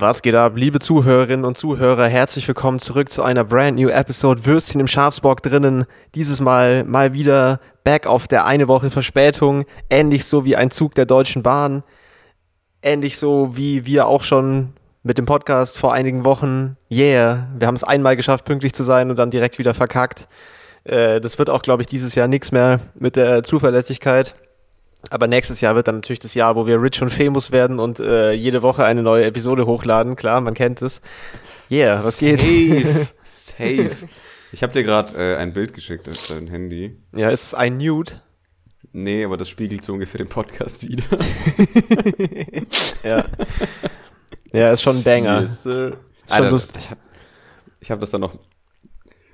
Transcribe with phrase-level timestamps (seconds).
[0.00, 2.06] Was geht ab, liebe Zuhörerinnen und Zuhörer?
[2.06, 5.84] Herzlich willkommen zurück zu einer brand new Episode Würstchen im Schafsbock drinnen.
[6.14, 9.66] Dieses Mal mal wieder back auf der eine Woche Verspätung.
[9.90, 11.82] Ähnlich so wie ein Zug der Deutschen Bahn.
[12.80, 16.78] Ähnlich so wie wir auch schon mit dem Podcast vor einigen Wochen.
[16.90, 20.28] Yeah, wir haben es einmal geschafft, pünktlich zu sein und dann direkt wieder verkackt.
[20.84, 24.34] Äh, das wird auch, glaube ich, dieses Jahr nichts mehr mit der Zuverlässigkeit.
[25.08, 28.00] Aber nächstes Jahr wird dann natürlich das Jahr, wo wir rich und famous werden und
[28.00, 30.14] äh, jede Woche eine neue Episode hochladen.
[30.14, 31.00] Klar, man kennt es.
[31.70, 32.86] Yeah, was Safe, geht?
[33.24, 33.90] Safe.
[34.52, 36.96] Ich habe dir gerade äh, ein Bild geschickt auf dein Handy.
[37.14, 38.20] Ja, ist es ein Nude?
[38.92, 41.04] Nee, aber das spiegelt so ungefähr den Podcast wieder.
[43.04, 43.26] ja.
[44.52, 45.42] Ja, ist schon ein Banger.
[45.42, 45.98] Yes, sir.
[46.24, 46.82] Ist schon Alter, lustig.
[47.78, 48.36] Ich habe hab das dann noch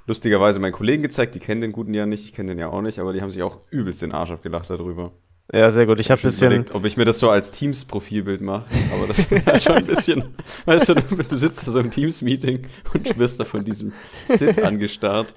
[0.06, 1.34] lustigerweise meinen Kollegen gezeigt.
[1.34, 3.30] Die kennen den guten ja nicht, ich kenne den ja auch nicht, aber die haben
[3.30, 5.12] sich auch übelst den Arsch abgelacht darüber.
[5.52, 6.00] Ja, sehr gut.
[6.00, 6.46] Ich habe ein schon bisschen.
[6.48, 8.64] überlegt, ob ich mir das so als Teams-Profilbild mache.
[8.92, 9.18] Aber das
[9.54, 10.24] ist schon ein bisschen,
[10.64, 13.92] weißt du, du, du sitzt da so im Teams-Meeting und wirst da von diesem
[14.26, 15.34] Sid angestarrt.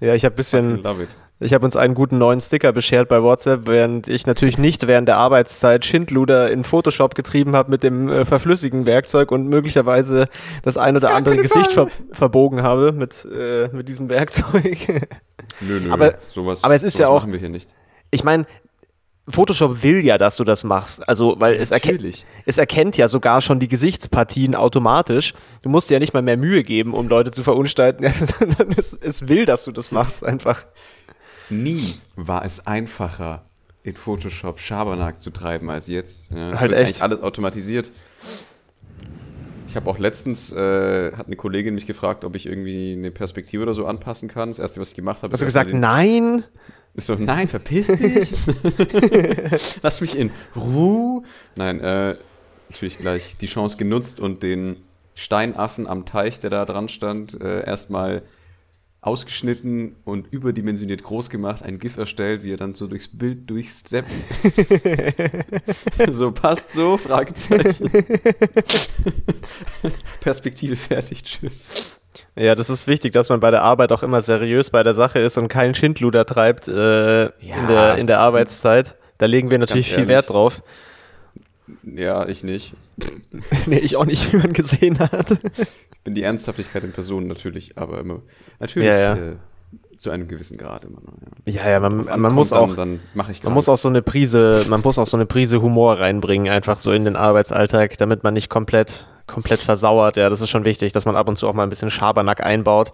[0.00, 0.78] Ja, ich habe ein bisschen.
[0.78, 1.08] I love it.
[1.38, 5.06] Ich habe uns einen guten neuen Sticker beschert bei WhatsApp, während ich natürlich nicht während
[5.06, 10.28] der Arbeitszeit Schindluder in Photoshop getrieben habe mit dem äh, verflüssigen Werkzeug und möglicherweise
[10.62, 14.78] das ein oder andere Gesicht ver verbogen habe mit, äh, mit diesem Werkzeug.
[15.60, 17.74] Nö, nö, Aber- sowas, aber es ist ja sowas auch- machen wir hier nicht.
[18.10, 18.46] ich meine,
[19.28, 21.08] Photoshop will ja, dass du das machst.
[21.08, 21.98] Also, weil es, erke
[22.44, 25.34] es erkennt ja sogar schon die Gesichtspartien automatisch.
[25.62, 28.04] Du musst dir ja nicht mal mehr Mühe geben, um Leute zu verunstalten.
[28.76, 30.64] es, es will, dass du das machst, einfach.
[31.50, 33.44] Nie war es einfacher,
[33.82, 36.32] in Photoshop Schabernack zu treiben als jetzt.
[36.32, 36.88] Ja, es Halt wird echt.
[36.88, 37.92] eigentlich alles automatisiert.
[39.68, 43.62] Ich habe auch letztens, äh, hat eine Kollegin mich gefragt, ob ich irgendwie eine Perspektive
[43.62, 44.50] oder so anpassen kann.
[44.50, 46.44] Das erste, was ich gemacht habe, Hast du ist gesagt, nein?
[46.96, 48.32] Ist so, nein, verpiss dich.
[49.82, 51.22] Lass mich in Ruhe.
[51.54, 52.16] Nein, äh,
[52.68, 54.76] natürlich gleich die Chance genutzt und den
[55.14, 58.22] Steinaffen am Teich, der da dran stand, äh, erstmal
[59.00, 64.10] ausgeschnitten und überdimensioniert groß gemacht, ein GIF erstellt, wie er dann so durchs Bild durchsteppt.
[66.10, 67.88] so, passt so, Fragezeichen.
[70.20, 71.95] Perspektive fertig, tschüss.
[72.38, 75.18] Ja, das ist wichtig, dass man bei der Arbeit auch immer seriös bei der Sache
[75.18, 78.94] ist und keinen Schindluder treibt äh, in, der, in der Arbeitszeit.
[79.16, 80.06] Da legen wir natürlich viel.
[80.08, 80.62] Wert drauf.
[81.82, 82.74] Ja, ich nicht.
[83.66, 85.30] nee, ich auch nicht, wie man gesehen hat.
[85.30, 88.22] Ich bin die Ernsthaftigkeit in Person natürlich, aber immer,
[88.60, 89.16] natürlich Ja, ja.
[89.16, 89.36] Äh,
[89.96, 91.14] zu einem gewissen Grad immer noch.
[91.46, 91.62] Ja.
[91.64, 94.64] Ja, ja, man, man ankommt, muss auch, Dann, dann man muss auch so eine Prise,
[94.68, 98.34] man muss auch so eine Prise Humor reinbringen, einfach so in den Arbeitsalltag, damit man
[98.34, 100.16] nicht komplett, komplett versauert.
[100.16, 102.42] Ja, das ist schon wichtig, dass man ab und zu auch mal ein bisschen Schabernack
[102.44, 102.92] einbaut.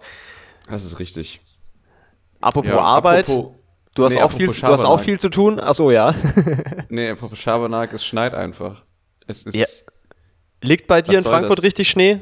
[0.69, 1.41] Das ist richtig.
[2.41, 3.53] Apropos Ja, Arbeit, apropos-
[3.95, 5.59] du hast nee, auch viel, du hast auch viel zu tun.
[5.63, 6.13] Ach so, ja.
[6.89, 8.83] Nee, apropos Schabernack, es schneit einfach.
[9.27, 9.55] Es ist.
[9.55, 9.65] Ja.
[10.61, 11.65] Liegt bei dir in Frankfurt das?
[11.65, 12.21] richtig Schnee?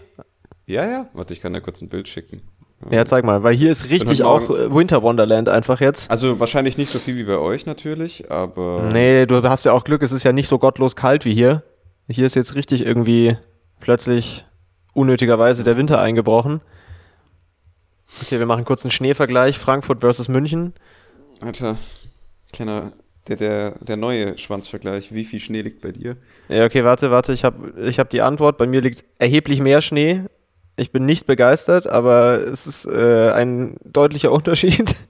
[0.66, 1.10] Ja, ja.
[1.14, 2.42] Warte, ich kann da kurz ein Bild schicken.
[2.90, 6.10] Ja, zeig mal, weil hier ist richtig auch äh, Winter Wonderland einfach jetzt.
[6.10, 8.90] Also wahrscheinlich nicht so viel wie bei euch natürlich, aber.
[8.92, 11.64] Nee, du hast ja auch Glück, es ist ja nicht so gottlos kalt wie hier.
[12.10, 13.38] Hier ist jetzt richtig irgendwie
[13.80, 14.46] plötzlich
[14.94, 16.62] unnötigerweise der Winter eingebrochen.
[18.24, 19.58] Okay, wir machen kurz einen Schneevergleich.
[19.58, 20.74] Frankfurt versus München.
[21.40, 21.78] Alter,
[22.52, 22.94] kleiner.
[23.28, 25.14] Der, der, der neue Schwanzvergleich.
[25.14, 26.18] Wie viel Schnee liegt bei dir?
[26.50, 28.58] Ja, okay, warte, warte, ich habe ich hab die Antwort.
[28.58, 30.24] Bei mir liegt erheblich mehr Schnee.
[30.76, 34.96] Ich bin nicht begeistert, aber es ist äh, ein deutlicher Unterschied.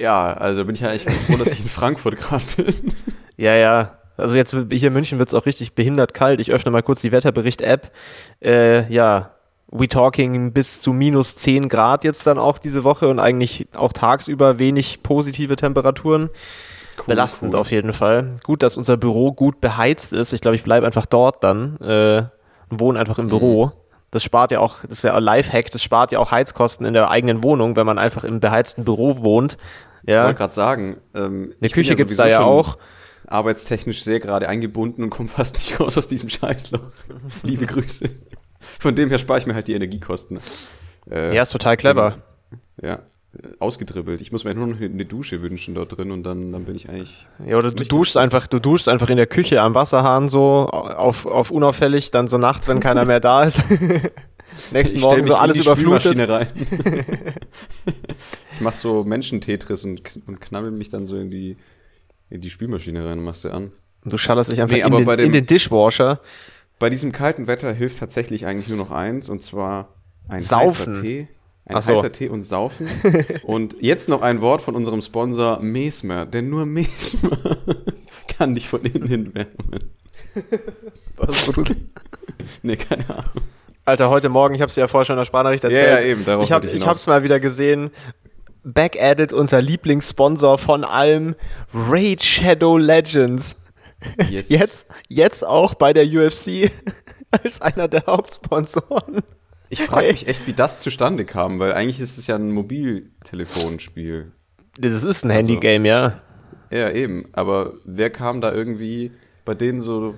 [0.00, 2.74] Ja, also bin ich ja eigentlich ganz froh, dass ich in Frankfurt gerade bin.
[3.36, 3.98] Ja, ja.
[4.16, 6.40] Also jetzt hier in München wird es auch richtig behindert kalt.
[6.40, 7.90] Ich öffne mal kurz die Wetterbericht-App.
[8.42, 9.32] Äh, ja,
[9.70, 13.92] we talking bis zu minus 10 Grad jetzt dann auch diese Woche und eigentlich auch
[13.92, 16.30] tagsüber wenig positive Temperaturen.
[17.06, 18.36] Belastend auf jeden Fall.
[18.42, 20.32] Gut, dass unser Büro gut beheizt ist.
[20.32, 22.24] Ich glaube, ich bleibe einfach dort dann äh,
[22.70, 23.72] und wohne einfach im Büro.
[24.12, 26.94] Das spart ja auch, das ist ja ein Lifehack, das spart ja auch Heizkosten in
[26.94, 29.56] der eigenen Wohnung, wenn man einfach im beheizten Büro wohnt.
[30.02, 32.78] Ich Ja, wollte gerade sagen, ähm, eine ich Küche gibt's sowieso da ja auch.
[33.26, 36.80] Arbeitstechnisch sehr gerade eingebunden und komme fast nicht raus aus diesem Scheißloch.
[37.44, 38.10] Liebe Grüße.
[38.58, 40.40] Von dem her spare ich mir halt die Energiekosten.
[41.08, 42.18] Äh, Ja, ist total clever.
[42.82, 43.00] ja,
[43.60, 44.20] ausgedribbelt.
[44.20, 46.88] Ich muss mir nur noch eine Dusche wünschen dort drin und dann, dann bin ich
[46.88, 47.26] eigentlich.
[47.46, 51.26] Ja, oder du duschst einfach, du duschst einfach in der Küche am Wasserhahn so auf,
[51.26, 53.62] auf unauffällig, dann so nachts, wenn keiner mehr da ist.
[54.72, 56.28] Nächsten Ich Morgen so in alles die überflutet.
[56.28, 56.48] Rein.
[58.52, 61.56] ich mache so Menschen-Tetris und, und knabbel mich dann so in die,
[62.30, 63.72] in die Spülmaschine rein und machst sie an.
[64.04, 66.20] Du schallerst dich einfach Nee, in, aber den, dem- in den Dishwasher.
[66.78, 69.94] Bei diesem kalten Wetter hilft tatsächlich eigentlich nur noch eins und zwar
[70.28, 70.92] ein Saufen.
[70.94, 71.28] heißer Tee.
[71.66, 71.96] Ein so.
[71.96, 72.88] heißer Tee und Saufen.
[73.42, 77.38] und jetzt noch ein Wort von unserem Sponsor Mesmer, denn nur Mesmer
[78.28, 79.90] kann dich von innen hin wärmen.
[82.62, 83.44] nee, keine Ahnung.
[83.84, 85.86] Alter, heute Morgen, ich habe es ja vorher schon in der Sprachnachricht erzählt.
[85.86, 87.90] Ja, ja, eben, darauf ich habe ich ich hab's mal wieder gesehen.
[88.62, 91.34] Back-added unser Lieblingssponsor von allem,
[91.72, 93.56] Raid Shadow Legends.
[94.28, 94.48] Yes.
[94.48, 96.70] Jetzt, jetzt auch bei der UFC
[97.30, 99.22] als einer der Hauptsponsoren.
[99.72, 104.32] Ich frage mich echt, wie das zustande kam, weil eigentlich ist es ja ein Mobiltelefonspiel.
[104.78, 106.20] Das ist ein Also- Handygame, ja.
[106.70, 107.28] Ja, eben.
[107.32, 109.12] Aber wer kam da irgendwie
[109.44, 110.14] bei denen so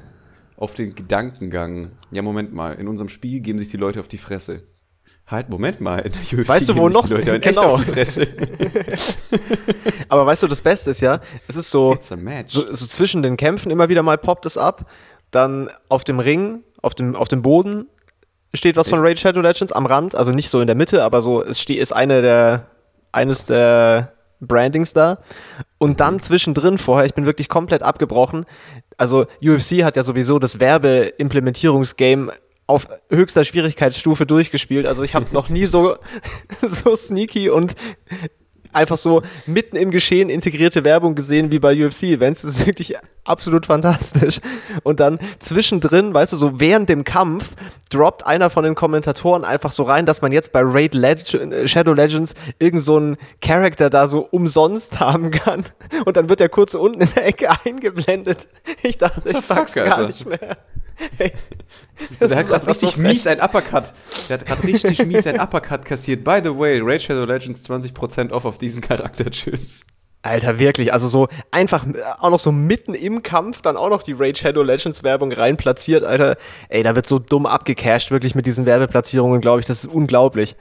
[0.57, 1.93] auf den Gedankengang?
[2.11, 4.63] Ja, Moment mal, in unserem Spiel geben sich die Leute auf die Fresse.
[5.27, 6.03] Halt, Moment mal,
[6.33, 7.75] Weißt du, wo noch- die Leute genau.
[7.75, 8.27] auf die Fresse.
[10.09, 12.17] Aber weißt du, das Beste ist ja, es ist so, so,
[12.75, 14.91] so zwischen den Kämpfen immer wieder mal poppt es ab.
[15.31, 17.87] Dann auf dem Ring, auf dem, auf dem Boden
[18.55, 19.07] steht was von Echt?
[19.07, 21.79] Raid Shadow Legends am Rand, also nicht so in der Mitte, aber so, es steht,
[21.79, 22.67] ist eine der,
[23.13, 25.19] eines der Brandings da.
[25.79, 28.45] Und dann zwischendrin vorher, ich bin wirklich komplett abgebrochen.
[28.99, 32.33] Also UFC hat ja sowieso das Werbeimplementierungsgame
[32.67, 34.87] auf höchster Schwierigkeitsstufe durchgespielt.
[34.87, 35.97] Also ich habe noch nie so,
[36.63, 37.75] so sneaky und
[38.73, 42.43] einfach so mitten im Geschehen integrierte Werbung gesehen wie bei UFC-Events.
[42.43, 44.41] Das ist wirklich absolut fantastisch.
[44.83, 47.55] Und dann zwischendrin, weißt du, so während dem Kampf
[47.91, 51.69] droppt einer von den Kommentatoren einfach so rein, dass man jetzt bei Raid Leg äh,
[51.69, 55.65] Shadow Legends irgend so einen Charakter da so umsonst haben kann.
[56.05, 58.49] Und dann wird der kurz unten in der Ecke eingeblendet.
[58.83, 60.57] Ich dachte, ich fuck, pack's gar nicht mehr.
[61.19, 61.33] Hey,
[62.21, 63.93] der hat gerade richtig mies ein Uppercut.
[64.29, 66.25] Der hat gerade richtig mies ein Uppercut kassiert.
[66.25, 69.25] By the way, Raid Shadow Legends 20% off auf diesen Charakter.
[69.31, 69.85] Tschüss.
[70.23, 70.93] Alter, wirklich.
[70.93, 74.39] Also so einfach äh, auch noch so mitten im Kampf dann auch noch die Raid
[74.39, 76.37] Shadow Legends Werbung rein platziert, Alter.
[76.69, 79.67] Ey, da wird so dumm abgecasht, wirklich mit diesen Werbeplatzierungen, glaube ich.
[79.67, 80.57] Das ist unglaublich.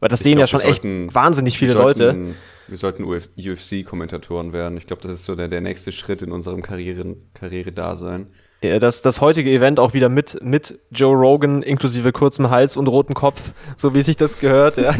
[0.00, 2.04] Weil das Ich sehen ja glaub, schon wir echt sollten- wahnsinnig viele wir Leute.
[2.04, 2.36] sollten,
[2.68, 4.78] Wir sollten UFC-Kommentatoren werden.
[4.78, 8.20] Ich glaube, das ist so der, der nächste Schritt in unserem Karriere-Dasein.
[8.20, 12.88] Ja, das, das heutige Event auch wieder mit, mit Joe Rogan inklusive kurzem Hals und
[12.88, 13.40] rotem Kopf,
[13.76, 14.94] so wie sich das gehört, ja.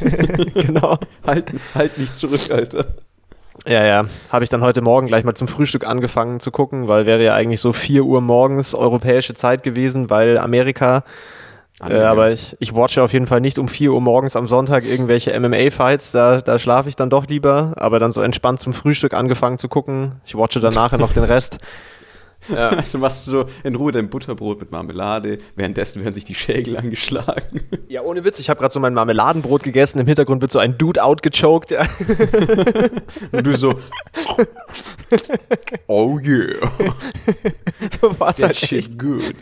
[0.54, 0.98] genau.
[1.26, 2.86] Halt, halt nicht zurück, Alter.
[3.66, 4.04] Ja, ja.
[4.30, 7.34] Habe ich dann heute Morgen gleich mal zum Frühstück angefangen zu gucken, weil wäre ja
[7.34, 11.02] eigentlich so 4 Uhr morgens europäische Zeit gewesen, weil Amerika.
[11.80, 14.84] Äh, aber ich, ich watche auf jeden Fall nicht um 4 Uhr morgens am Sonntag
[14.84, 16.12] irgendwelche MMA-Fights.
[16.12, 17.72] Da, da schlafe ich dann doch lieber.
[17.76, 20.20] Aber dann so entspannt zum Frühstück angefangen zu gucken.
[20.24, 21.58] Ich watche dann nachher noch den Rest.
[22.48, 22.70] Ja.
[22.76, 25.38] Also machst du so in Ruhe dein Butterbrot mit Marmelade.
[25.56, 27.60] Währenddessen werden sich die Schägel angeschlagen.
[27.88, 28.38] ja, ohne Witz.
[28.38, 29.98] Ich habe gerade so mein Marmeladenbrot gegessen.
[29.98, 31.70] Im Hintergrund wird so ein Dude outgechoked.
[31.70, 31.82] Ja.
[33.32, 33.78] Und du so.
[35.86, 36.54] Oh yeah.
[38.00, 38.66] so war's That halt echt.
[38.66, 39.34] shit good.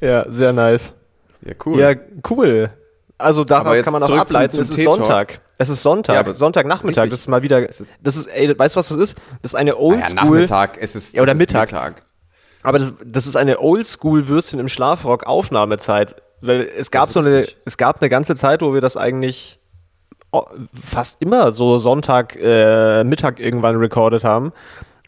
[0.00, 0.92] Ja, sehr nice.
[1.44, 1.80] Ja, cool.
[1.80, 1.94] Ja,
[2.28, 2.70] cool.
[3.20, 4.82] Also daraus kann man auch zurück zum- ableiten, zum es ist.
[4.82, 5.40] Sonntag.
[5.58, 7.10] Es ist Sonntag, Ja, Sonntagnachmittag, richtig.
[7.12, 9.18] das ist mal wieder, das ist, ey, weißt du, was das ist?
[9.42, 11.70] Das ist eine Ah ja, Oldschool, Nachmittag, es ist, Ja, oder ist Mittag.
[12.62, 17.76] aber das, das ist eine Oldschool-Würstchen im Schlafrock Aufnahmezeit, weil es gab so eine, es
[17.76, 19.58] gab eine ganze Zeit, wo wir das eigentlich
[20.72, 24.52] fast immer so Sonntag, äh, Mittag irgendwann recorded haben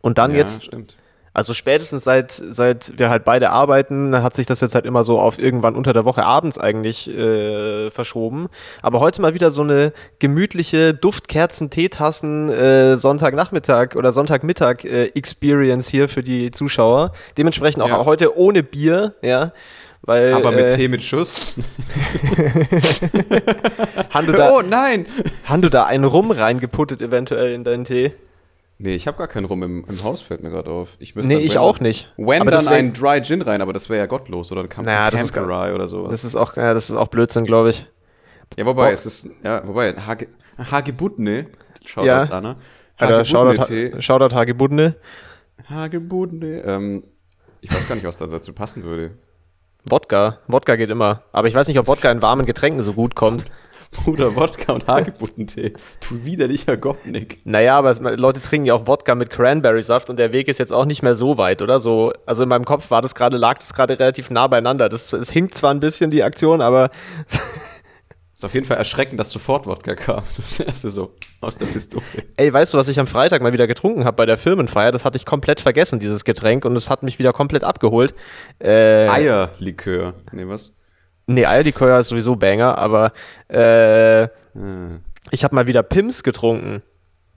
[0.02, 0.96] und dann Ja, jetzt stimmt.
[1.34, 5.19] Also spätestens seit, seit wir halt beide arbeiten, hat sich das jetzt halt immer so
[5.19, 8.49] auf irgendwann unter der Woche abends eigentlich äh, verschoben.
[8.82, 15.88] Aber heute mal wieder so eine gemütliche Duftkerzen, Teetassen, äh, Sonntagnachmittag oder Sonntagmittag äh, Experience
[15.88, 17.12] hier für die Zuschauer.
[17.38, 18.05] Dementsprechend auch Ja.
[18.05, 19.52] heute ohne Bier, ja.
[20.05, 21.55] Weil, Aber mit äh, Tee mit Schuss.
[24.10, 25.06] Han du, da, Oh nein!
[25.46, 28.12] Han du da einen Rum reingeputtet eventuell in deinen Tee?
[28.82, 30.96] Nee, ich habe gar keinen Rum im, im Haus, fällt mir gerade auf.
[30.98, 32.12] Ich müsste Nee, dann, ich auch nicht.
[32.17, 34.51] Wenn Aber dann ein Dry Gin rein, aber das wäre ja gottlos.
[34.51, 36.10] Oder ein Camp Naja, das ist Camperai oder sowas.
[36.10, 37.86] Das ist auch, ja, das ist auch Blödsinn, glaube ich.
[38.56, 38.93] ja, wobei, Boah.
[38.93, 40.27] es ist, ja, wobei, Hage,
[40.58, 41.46] Hagebutne,
[41.86, 42.22] schaut Ja.
[42.22, 42.56] Anna.
[42.96, 44.01] Alter, Shoutout.
[44.01, 44.96] Shoutout Hagebudne.
[45.70, 46.62] Hagebutne.
[46.65, 47.05] Ähm,
[47.60, 49.12] ich weiß gar nicht, was da dazu passen würde.
[49.84, 50.39] Wodka.
[50.48, 51.22] Wodka geht immer.
[51.31, 53.44] Aber ich weiß nicht, ob Wodka in warmen Getränken so gut kommt.
[53.93, 55.75] Bruder, Wodka und Hagebuttentee.
[56.08, 57.41] Du widerlicher Gopnik.
[57.44, 60.72] Naja, aber es, Leute trinken ja auch Wodka mit Cranberry-Saft und der Weg ist jetzt
[60.72, 61.79] auch nicht mehr so weit, oder?
[61.79, 64.89] So, also in meinem Kopf war das gerade, lag das gerade relativ nah beieinander.
[64.89, 66.91] Das, es hinkt zwar ein bisschen die Aktion, aber
[68.43, 70.25] Ist auf jeden Fall erschreckend, dass sofort Wodka kam.
[70.37, 72.03] Das erste so aus der Pistole.
[72.37, 74.91] ey, weißt du, was ich am Freitag mal wieder getrunken habe bei der Firmenfeier?
[74.91, 78.15] Das hatte ich komplett vergessen, dieses Getränk, und es hat mich wieder komplett abgeholt.
[78.58, 80.15] Äh, Eierlikör.
[80.32, 80.75] Nee, was?
[81.26, 83.12] Nee, Eierlikör ist sowieso Banger, aber
[83.48, 84.98] äh, Ah.
[85.31, 86.82] ich habe mal wieder Pims getrunken.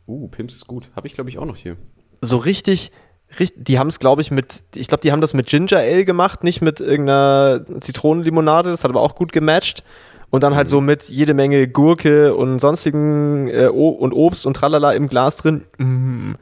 [0.07, 0.89] Uh, Pimps ist gut.
[0.95, 1.77] Habe ich, glaube ich, auch noch hier.
[2.21, 2.91] so richtig,
[3.39, 6.05] richtig die haben es, glaube ich, mit, ich glaube, die haben das mit Ginger Ale
[6.05, 9.83] gemacht, nicht mit irgendeiner Zitronenlimonade, das hat aber auch gut gematcht.
[10.31, 14.91] Und dann halt so mit jede Menge Gurke und sonstigen äh, und Obst und tralala
[14.91, 15.65] im Glas drin.
[15.77, 16.33] Mm.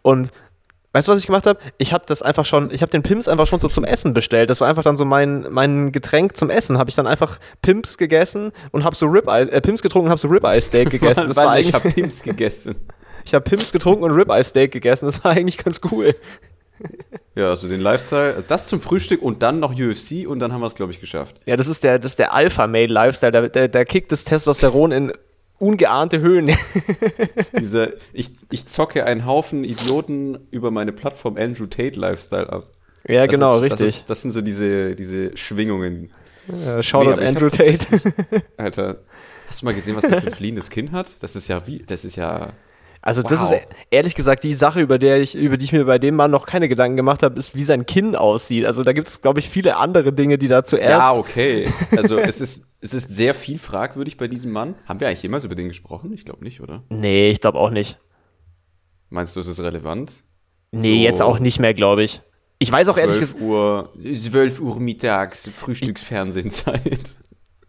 [0.00, 0.30] Und
[0.94, 1.58] Weißt du, was ich gemacht habe?
[1.76, 4.48] Ich habe das einfach schon, ich habe den Pimps einfach schon so zum Essen bestellt.
[4.48, 6.78] Das war einfach dann so mein, mein Getränk zum Essen.
[6.78, 10.20] Habe ich dann einfach Pimps gegessen und habe so Ribeye, äh, Pimps getrunken und habe
[10.20, 11.26] so Ribeye Steak gegessen.
[11.26, 12.76] Das war eigentlich, ich habe Pimps gegessen.
[13.24, 15.06] ich habe Pimps getrunken und Ribeye Steak gegessen.
[15.06, 16.14] Das war eigentlich ganz cool.
[17.36, 20.60] Ja, also den Lifestyle, also das zum Frühstück und dann noch UFC und dann haben
[20.60, 21.40] wir es, glaube ich, geschafft.
[21.46, 23.32] Ja, das ist der, das ist der Alpha-Male-Lifestyle.
[23.32, 25.12] Der, der, der kickt das Testosteron in
[25.58, 26.50] ungeahnte Höhen.
[27.58, 32.68] Diese, ich, ich zocke einen Haufen Idioten über meine Plattform Andrew Tate Lifestyle ab.
[33.06, 33.80] Ja, Das genau, ist, richtig.
[33.80, 36.10] Das, ist, das sind so diese, diese Schwingungen.
[36.64, 37.86] Ja, Shoutout Nee, Andrew Tate.
[38.56, 38.98] Alter,
[39.48, 41.16] hast du mal gesehen, was der für ein fliehendes Kinn hat?
[41.20, 42.52] Das ist ja wie, das ist ja.
[43.06, 43.52] Also das Wow.
[43.52, 46.30] ist ehrlich gesagt die Sache, über, der ich, über die ich mir bei dem Mann
[46.30, 48.64] noch keine Gedanken gemacht habe, ist, wie sein Kinn aussieht.
[48.64, 50.88] Also da gibt es, glaube ich, viele andere Dinge, die da zuerst.
[50.90, 51.68] Ja, okay.
[51.94, 54.74] Also es ist, es ist sehr viel fragwürdig bei diesem Mann.
[54.86, 56.14] Haben wir eigentlich jemals über den gesprochen?
[56.14, 56.82] Ich glaube nicht, oder?
[56.88, 57.98] Nee, ich glaube auch nicht.
[59.10, 60.24] Meinst du, es ist relevant?
[60.72, 62.22] Nee, So jetzt auch nicht mehr, glaube ich.
[62.58, 67.18] Ich weiß auch ehrlich 12 gesagt, Uhr, 12 Uhr mittags, Frühstücksfernsehenzeit.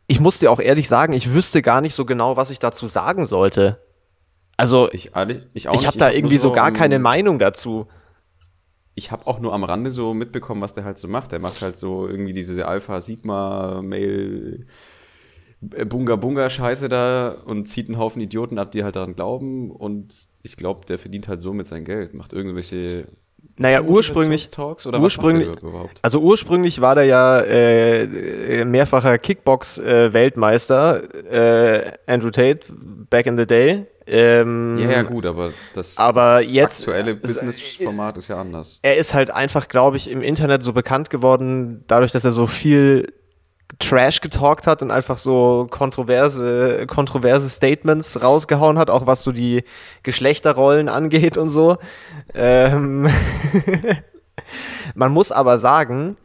[0.07, 2.87] ich muss dir auch ehrlich sagen, ich wüsste gar nicht so genau, was ich dazu
[2.87, 3.81] sagen sollte.
[4.57, 7.87] Also ich, Ich, ehrlich, ich ich habe da hab irgendwie so gar keine Meinung dazu.
[8.97, 11.33] Ich habe auch nur am Rande so mitbekommen, was der halt so macht.
[11.33, 14.67] Der macht halt so irgendwie diese Alpha Sigma Mail
[15.59, 20.13] Bunga Bunga Scheiße da und zieht einen Haufen Idioten ab, die halt daran glauben und
[20.43, 23.07] ich glaube, der verdient halt so mit sein Geld, macht irgendwelche
[23.57, 25.99] Naja, ursprünglich, Talks oder ursprünglich- was überhaupt?
[26.03, 28.03] Also ursprünglich war der ja äh,
[28.61, 32.61] äh, mehrfacher Kickbox-Weltmeister, äh, Andrew Tate,
[33.09, 33.85] back in the day.
[34.07, 38.79] Ähm, Ja, ja, gut, aber das, aber das jetzt- aktuelle es- Business-Format ist ja anders.
[38.83, 42.45] Er ist halt einfach, glaube ich, im Internet so bekannt geworden, dadurch, dass er so
[42.47, 43.11] viel
[43.79, 49.63] Trash getalkt hat und einfach so kontroverse, kontroverse Statements rausgehauen hat, auch was so die
[50.03, 51.77] Geschlechterrollen angeht und so.
[52.35, 53.09] Ähm
[54.93, 56.15] Man muss aber sagen,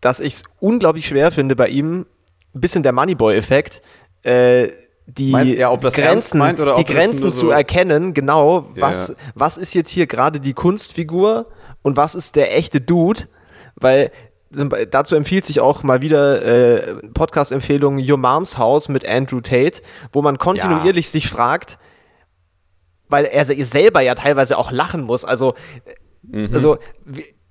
[0.00, 2.06] dass ich es unglaublich schwer finde bei ihm,
[2.54, 3.80] ein bisschen der Moneyboy-Effekt,
[4.24, 4.68] äh,
[5.18, 8.82] die Meint ernst Grenzen, meint die Grenzen so- zu erkennen, genau, Ja.
[8.82, 11.46] was, was ist jetzt hier gerade die Kunstfigur
[11.82, 13.22] und was ist der echte Dude,
[13.76, 14.10] weil
[14.90, 19.80] dazu empfiehlt sich auch mal wieder äh, Podcast-Empfehlung Your Mom's House mit Andrew Tate,
[20.12, 21.78] wo man kontinuierlich sich fragt,
[23.08, 25.24] weil er se- selber ja teilweise auch lachen muss.
[25.24, 25.54] Also,
[26.32, 26.78] äh, also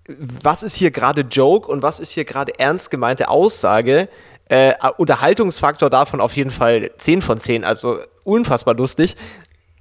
[0.08, 4.10] was ist hier gerade Joke und was ist hier gerade ernst gemeinte Aussage?
[4.52, 9.16] Äh, Unterhaltungsfaktor davon auf jeden Fall 10 von 10, also unfassbar lustig,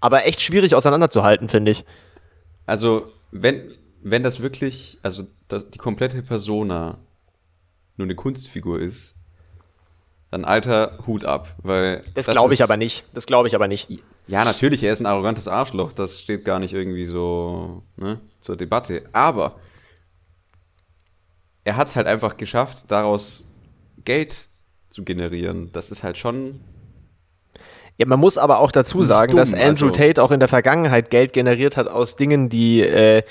[0.00, 1.84] aber echt schwierig auseinanderzuhalten, finde ich.
[2.66, 6.98] Also, wenn, wenn das wirklich, also das, die komplette Persona
[7.96, 9.16] nur eine Kunstfigur ist,
[10.30, 13.04] dann alter Hut ab, weil Das, glaube ich aber nicht.
[13.12, 13.88] Das glaube ich aber nicht.
[14.28, 18.56] Ja, natürlich, er ist ein arrogantes Arschloch, das steht gar nicht irgendwie so ne, zur
[18.56, 19.02] Debatte.
[19.12, 19.56] Aber
[21.64, 23.42] er hat es halt einfach geschafft, daraus
[24.04, 24.46] Geld
[24.90, 25.70] zu generieren.
[25.72, 26.60] Das ist halt schon.
[27.96, 30.48] Ja, man muss aber auch dazu sagen, dumm, dass Andrew also- Tate auch in der
[30.48, 33.22] Vergangenheit Geld generiert hat aus Dingen, die äh, äh,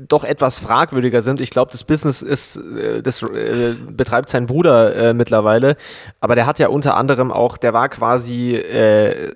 [0.00, 1.40] doch etwas fragwürdiger sind.
[1.40, 5.76] Ich glaube, das Business ist, äh, das äh, betreibt sein Bruder äh, mittlerweile,
[6.20, 9.32] aber der hat ja unter anderem auch, der war quasi, äh,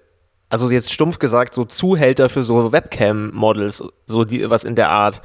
[0.48, 5.22] also jetzt stumpf gesagt, so Zuhälter für so Webcam-Models, so die, was in der Art.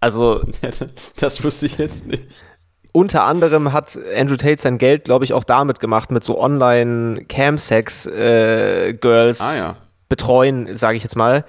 [0.00, 0.40] Also
[1.16, 2.24] Das wusste ich jetzt nicht.
[2.92, 9.40] Unter anderem hat Andrew Tate sein Geld, glaube ich, auch damit gemacht, mit so Online-Cam-Sex-Girls
[9.40, 9.76] Ah ja.
[10.08, 11.44] betreuen, sage ich jetzt mal.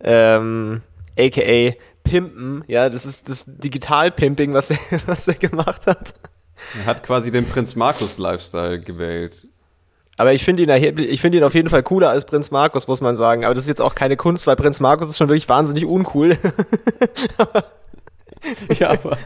[0.00, 0.82] Ähm,
[1.18, 6.14] AKA Pimpen, ja, das ist das Digital-Pimping, was er was gemacht hat.
[6.78, 9.46] Er hat quasi den Prinz Markus Lifestyle gewählt.
[10.16, 13.00] Aber ich finde ihn, ich finde ihn auf jeden Fall cooler als Prinz Markus, muss
[13.00, 13.44] man sagen.
[13.44, 16.36] Aber das ist jetzt auch keine Kunst, weil Prinz Markus ist schon wirklich wahnsinnig uncool.
[18.78, 19.16] Ja, aber.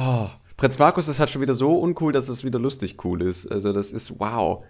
[0.00, 3.50] Oh, Prinz Markus ist halt schon wieder so uncool, dass es wieder lustig cool ist.
[3.50, 4.64] Also, das ist wow.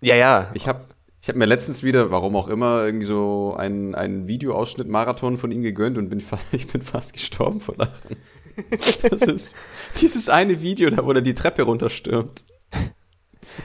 [0.00, 0.50] ja, ja.
[0.54, 0.84] Ich habe
[1.22, 5.52] ich hab mir letztens wieder, warum auch immer, irgendwie so einen, einen Videoausschnitt Marathon von
[5.52, 6.22] ihm gegönnt und bin,
[6.52, 8.16] ich bin fast gestorben vor Lachen.
[9.10, 9.54] Das ist
[10.00, 12.44] dieses eine Video, da wo er die Treppe runterstürmt.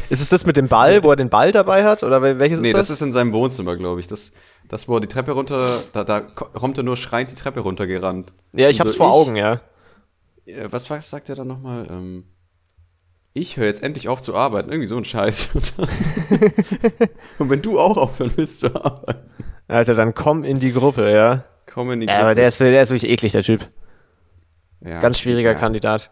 [0.10, 2.03] Ist es das mit dem Ball, wo er den Ball dabei hat?
[2.03, 2.98] Oder wel- welches Nee, ist das das?
[2.98, 4.07] ist in seinem Wohnzimmer, glaube ich.
[4.07, 4.31] Das,
[4.67, 7.60] das, wo er die Treppe runter, da, da ko- kommt er nur schreiend die Treppe
[7.62, 8.34] runtergerannt.
[8.53, 9.62] ja, ich Und hab's vor Augen, ja.
[10.46, 11.88] Äh, was, sagt er da nochmal?
[11.90, 12.25] Ähm,
[13.34, 14.70] ich höre jetzt endlich auf zu arbeiten.
[14.70, 15.50] Irgendwie so ein Scheiß.
[15.54, 19.30] Und dann- wenn du auch aufhören willst zu arbeiten,
[19.68, 21.44] Also dann komm in die Gruppe, ja.
[21.66, 23.68] komm in die Ja, aber der ist, der ist wirklich eklig, der Typ.
[24.82, 25.58] Ja, Ganz schwieriger ja.
[25.58, 26.12] Kandidat.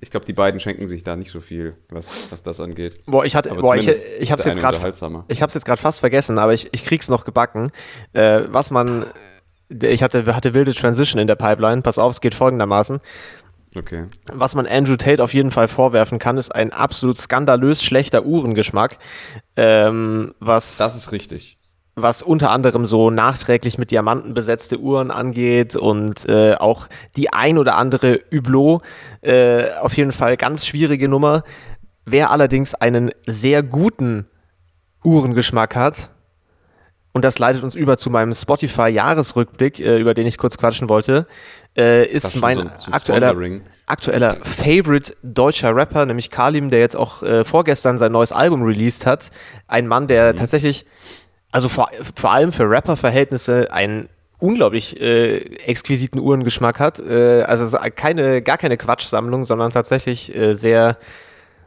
[0.00, 3.04] Ich glaube, die beiden schenken sich da nicht so viel, was, was das angeht.
[3.06, 4.76] Boah, ich hatte, boah, ich, ich hab's jetzt gerade
[5.26, 7.70] ich hab's jetzt gerade fast vergessen, aber ich, ich krieg's noch gebacken.
[8.12, 9.06] Äh, was man
[9.70, 11.82] ich hatte, hatte wilde Transition in der Pipeline.
[11.82, 13.00] Pass auf, es geht folgendermaßen.
[13.76, 14.06] Okay.
[14.32, 18.98] Was man Andrew Tate auf jeden Fall vorwerfen kann, ist ein absolut skandalös schlechter Uhrengeschmack.
[19.56, 21.58] Ähm, was, Das ist richtig.
[21.94, 27.58] was unter anderem so nachträglich mit Diamanten besetzte Uhren angeht und äh, auch die ein
[27.58, 28.82] oder andere Hublot.
[29.20, 31.42] Äh, auf jeden Fall ganz schwierige Nummer.
[32.06, 34.26] Wer allerdings einen sehr guten
[35.04, 36.10] Uhrengeschmack hat,
[37.12, 41.26] und das leitet uns über zu meinem Spotify-Jahresrückblick, äh, über den ich kurz quatschen wollte,
[41.76, 43.34] äh, ist mein so so aktueller,
[43.86, 49.06] aktueller Favorite deutscher Rapper, nämlich Kalim, der jetzt auch äh, vorgestern sein neues Album released
[49.06, 49.30] hat.
[49.66, 50.86] Ein Mann, der tatsächlich,
[51.52, 54.08] also vor, vor allem für Rapper-Verhältnisse, einen
[54.38, 57.00] unglaublich äh, exquisiten Uhrengeschmack hat.
[57.00, 60.96] Äh, also so keine, gar keine Quatschsammlung, sondern tatsächlich äh, sehr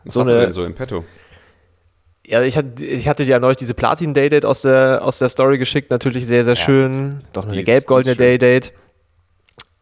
[0.03, 1.03] Was so eine denn so im Petto?
[2.31, 5.19] ja, ich hatte, ich hatte dir ja neulich diese Platin Day Date aus der, aus
[5.19, 7.21] der Story geschickt, natürlich sehr, sehr schön.
[7.33, 8.39] Doch eine gelb-goldene die ist schön.
[8.39, 8.73] Day Date.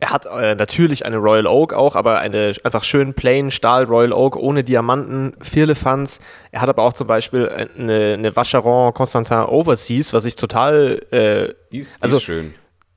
[0.01, 4.13] Er hat äh, natürlich eine Royal Oak auch, aber eine einfach schön plain Stahl Royal
[4.13, 6.21] Oak ohne Diamanten, Firlefanz.
[6.51, 11.53] Er hat aber auch zum Beispiel eine, eine Vacheron Constantin Overseas, was ich total äh,
[11.73, 12.53] Die ist, die Also- ist schön.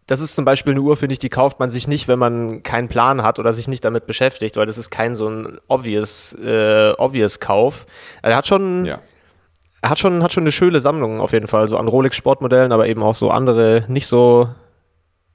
[0.07, 2.63] das ist zum Beispiel eine Uhr, finde ich, die kauft man sich nicht, wenn man
[2.63, 6.35] keinen Plan hat oder sich nicht damit beschäftigt, weil das ist kein so ein obvious,
[6.35, 7.85] äh, obvious Kauf.
[8.23, 9.01] Er hat schon, Ja.
[9.81, 12.71] er hat schon, hat schon eine schöne Sammlung auf jeden Fall, so an Rolex Sportmodellen,
[12.71, 14.49] aber eben auch so andere, nicht so,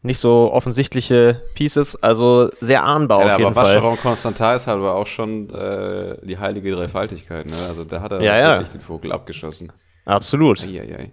[0.08, 3.76] nicht so offensichtliche Pieces, also sehr ahnbar Ja, auf jeden aber Fall.
[3.76, 7.46] Vacheron Constantin ist halt aber auch schon äh, die heilige Dreifaltigkeit.
[7.46, 7.56] Ne?
[7.70, 8.50] Also da hat er Ja, ja.
[8.54, 9.72] wirklich den Vogel abgeschossen.
[10.06, 11.12] Absolut, Eieiei.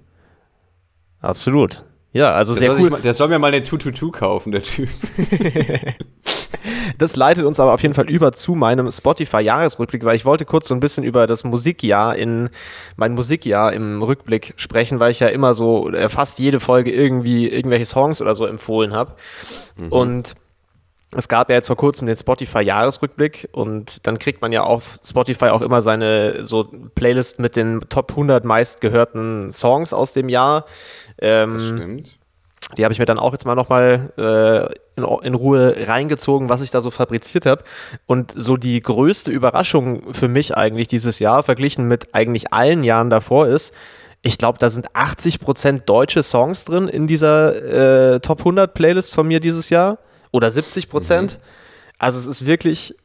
[1.20, 1.84] absolut.
[2.14, 2.90] Ja, also Der, sehr cool.
[2.90, 4.88] mal, der soll mir mal den 222 kaufen, der Typ.
[6.99, 10.68] Das leitet uns aber auf jeden Fall über zu meinem Spotify-Jahresrückblick, weil ich wollte kurz
[10.68, 12.49] so ein bisschen über das Musikjahr in
[12.97, 17.49] mein Musikjahr im Rückblick sprechen, weil ich ja immer so äh, fast jede Folge irgendwie
[17.49, 19.14] irgendwelche Songs oder so empfohlen habe.
[19.90, 20.35] Und
[21.16, 25.47] es gab ja jetzt vor kurzem den Spotify-Jahresrückblick und dann kriegt man ja auf Spotify
[25.47, 30.64] auch immer seine so Playlist mit den Top 100 meistgehörten Songs aus dem Jahr.
[31.20, 32.18] Ähm, Das stimmt.
[32.77, 36.61] die habe ich mir dann auch jetzt mal nochmal äh, in, in Ruhe reingezogen, was
[36.61, 37.64] ich da so fabriziert habe.
[38.07, 43.11] Und so die größte Überraschung für mich eigentlich dieses Jahr, verglichen mit eigentlich allen Jahren
[43.11, 43.72] davor, ist,
[44.27, 49.29] ich glaube, da sind 80% deutsche Songs drin in dieser äh, Top 100 Playlist von
[49.29, 49.98] mir dieses Jahr.
[50.35, 51.38] Oder 70%.
[51.97, 52.97] Also es ist wirklich.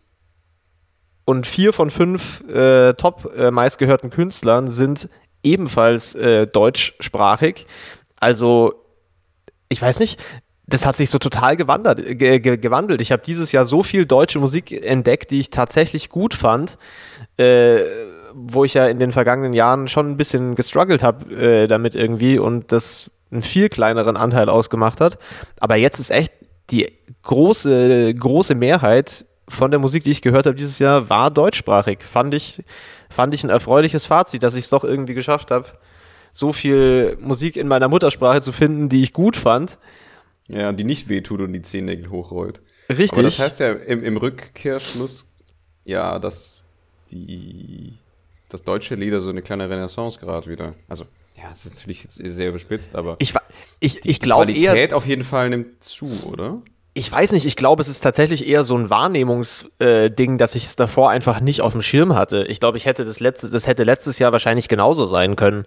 [1.26, 5.10] Und vier von fünf äh, top äh, meistgehörten Künstlern sind
[5.44, 7.68] ebenfalls äh, deutschsprachig.
[8.16, 8.84] Also
[9.70, 10.20] ich weiß nicht,
[10.66, 13.00] das hat sich so total gewandert, ge ge gewandelt.
[13.00, 16.80] Ich habe dieses Jahr so viel deutsche Musik entdeckt, die ich tatsächlich gut fand,
[17.38, 17.82] äh,
[18.34, 22.40] wo ich ja in den vergangenen Jahren schon ein bisschen gestruggelt habe äh, damit irgendwie
[22.40, 25.20] und das einen viel kleineren Anteil ausgemacht hat.
[25.60, 26.34] Aber jetzt ist echt
[26.72, 26.92] die
[27.24, 32.04] große, große Mehrheit von der Musik, die ich gehört habe dieses Jahr, war deutschsprachig.
[32.04, 32.64] Fand ich,
[33.10, 35.68] fand ich ein erfreuliches Fazit, dass ich es doch irgendwie geschafft habe,
[36.32, 39.78] so viel Musik in meiner Muttersprache zu finden, die ich gut fand.
[40.48, 42.62] Ja, die nicht wehtut und die Zehennägel hochrollt.
[42.90, 43.14] Richtig.
[43.14, 45.26] Aber das heißt ja im, im Rückkehrschluss,
[45.86, 46.66] ja, dass
[47.12, 47.94] die,
[48.50, 50.74] das deutsche Lieder so eine kleine Renaissance gerade wieder.
[50.88, 51.06] Also,
[51.42, 53.34] ja, es ist natürlich jetzt sehr überspitzt, aber ich,
[53.80, 56.62] ich, ich glaube eher, Qualität auf jeden Fall nimmt zu, oder?
[57.00, 60.76] ich weiß nicht, ich glaube, es ist tatsächlich eher so ein Wahrnehmungsding, dass ich es
[60.76, 62.46] davor einfach nicht auf dem Schirm hatte.
[62.50, 65.66] Ich glaube, ich hätte das letzte, das hätte letztes Jahr wahrscheinlich genauso sein können.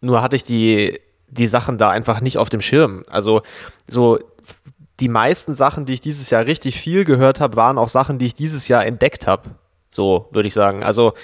[0.00, 3.02] Nur hatte ich die, die Sachen da einfach nicht auf dem Schirm.
[3.10, 3.42] Also
[3.88, 4.20] so
[5.00, 8.26] die meisten Sachen, die ich dieses Jahr richtig viel gehört habe, waren auch Sachen, die
[8.26, 9.50] ich dieses Jahr entdeckt habe.
[9.90, 10.84] So würde ich sagen.
[10.84, 11.14] Also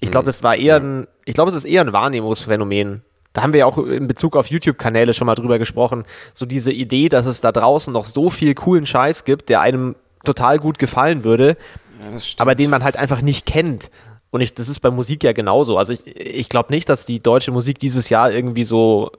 [0.00, 3.02] ich glaube, das war eher ein, ich glaube, es ist eher ein Wahrnehmungsphänomen.
[3.32, 6.04] Da haben wir ja auch in Bezug auf YouTube-Kanäle schon mal drüber gesprochen.
[6.32, 9.94] So diese Idee, dass es da draußen noch so viel coolen Scheiß gibt, der einem
[10.24, 11.56] total gut gefallen würde,
[12.00, 13.90] Ja, aber den man halt einfach nicht kennt.
[14.30, 15.78] Und ich, das ist bei Musik ja genauso.
[15.78, 19.10] Also ich, ich glaube nicht, dass die deutsche Musik dieses Jahr irgendwie so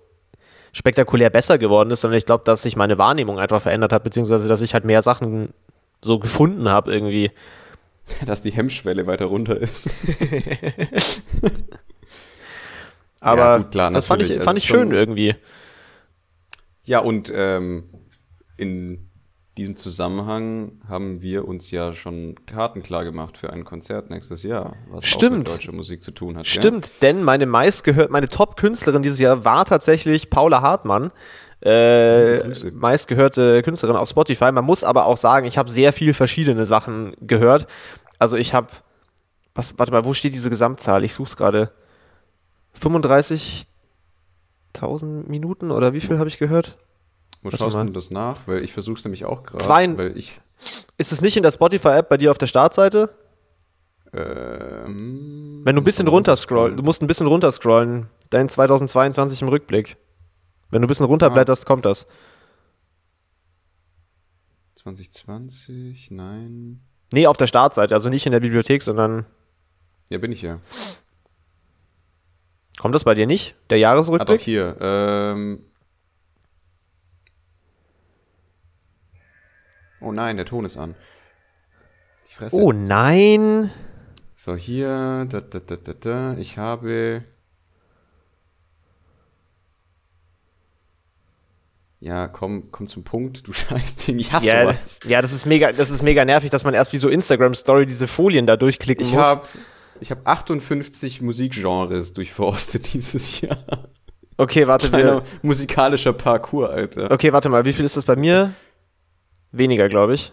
[0.72, 4.48] spektakulär besser geworden ist, sondern ich glaube, dass sich meine Wahrnehmung einfach verändert hat, beziehungsweise
[4.48, 5.54] dass ich halt mehr Sachen
[6.02, 7.32] so gefunden habe irgendwie.
[8.26, 9.90] dass die Hemmschwelle weiter runter ist.
[13.22, 15.36] Aber Ja, gut, klar, das fand ich, fand ich schön irgendwie.
[16.84, 17.90] Ja, und ähm,
[18.58, 19.10] in
[19.58, 24.78] diesem Zusammenhang haben wir uns ja schon Karten klar gemacht für ein Konzert nächstes Jahr,
[24.90, 25.38] was auch Stimmt.
[25.40, 26.48] mit deutscher Musik zu tun hat.
[26.48, 31.12] Stimmt, denn meine meistgehört, meine Top-Künstlerin dieses Jahr war tatsächlich Paula Hartmann.
[31.62, 34.50] Äh, meistgehörte Künstlerin auf Spotify.
[34.54, 37.68] Man muss aber auch sagen, ich habe sehr viel verschiedene Sachen gehört.
[38.20, 38.68] Also ich habe,
[39.56, 41.04] was, warte mal, wo steht diese Gesamtzahl?
[41.04, 41.72] Ich suche es gerade.
[42.80, 43.66] 35.000
[45.28, 46.78] Minuten oder wie viel habe ich gehört?
[47.42, 48.48] Wo schaust du das nach?
[48.48, 49.64] Weil ich versuche es nämlich auch gerade.
[50.98, 53.10] Ist es nicht in der Spotify-App bei dir auf der Startseite?
[54.12, 59.98] Ähm, Wenn du ein bisschen runterscrollen, du musst ein bisschen runterscrollen, dein 2022 im Rückblick.
[60.70, 61.68] Wenn du ein bisschen runterblätterst, ah.
[61.68, 62.08] kommt das.
[64.76, 66.82] 2020, nein.
[67.12, 69.26] Nee, auf der Startseite, also nicht in der Bibliothek, sondern.
[70.10, 70.60] Ja, bin ich ja.
[72.80, 73.56] Kommt das bei dir nicht?
[73.70, 74.30] Der Jahresrückblick?
[74.30, 74.78] Ah, doch, hier.
[74.80, 75.66] Ähm,
[80.02, 80.96] Oh nein, der Ton ist an.
[82.30, 82.56] Die Fresse.
[82.56, 83.72] Oh nein.
[84.36, 85.26] So, hier.
[85.30, 86.38] Da, da, da, da, da.
[86.38, 87.24] Ich habe.
[92.02, 94.20] Ja, komm, komm zum Punkt, du Scheißding.
[94.20, 95.00] Ich hasse ja, sowas.
[95.06, 98.08] Ja, das ist mega, das ist mega nervig, dass man erst wie so Instagram-Story diese
[98.08, 99.26] Folien da durchklicken ich muss.
[99.26, 99.50] Hab,
[100.00, 103.58] ich habe 58 Musikgenres durchforstet dieses Jahr.
[104.38, 104.88] Okay, warte.
[104.88, 107.12] Kleiner musikalischer Parcours, Alter.
[107.12, 108.54] Okay, warte mal, wie viel ist das bei mir?
[109.52, 110.32] Weniger, glaube ich.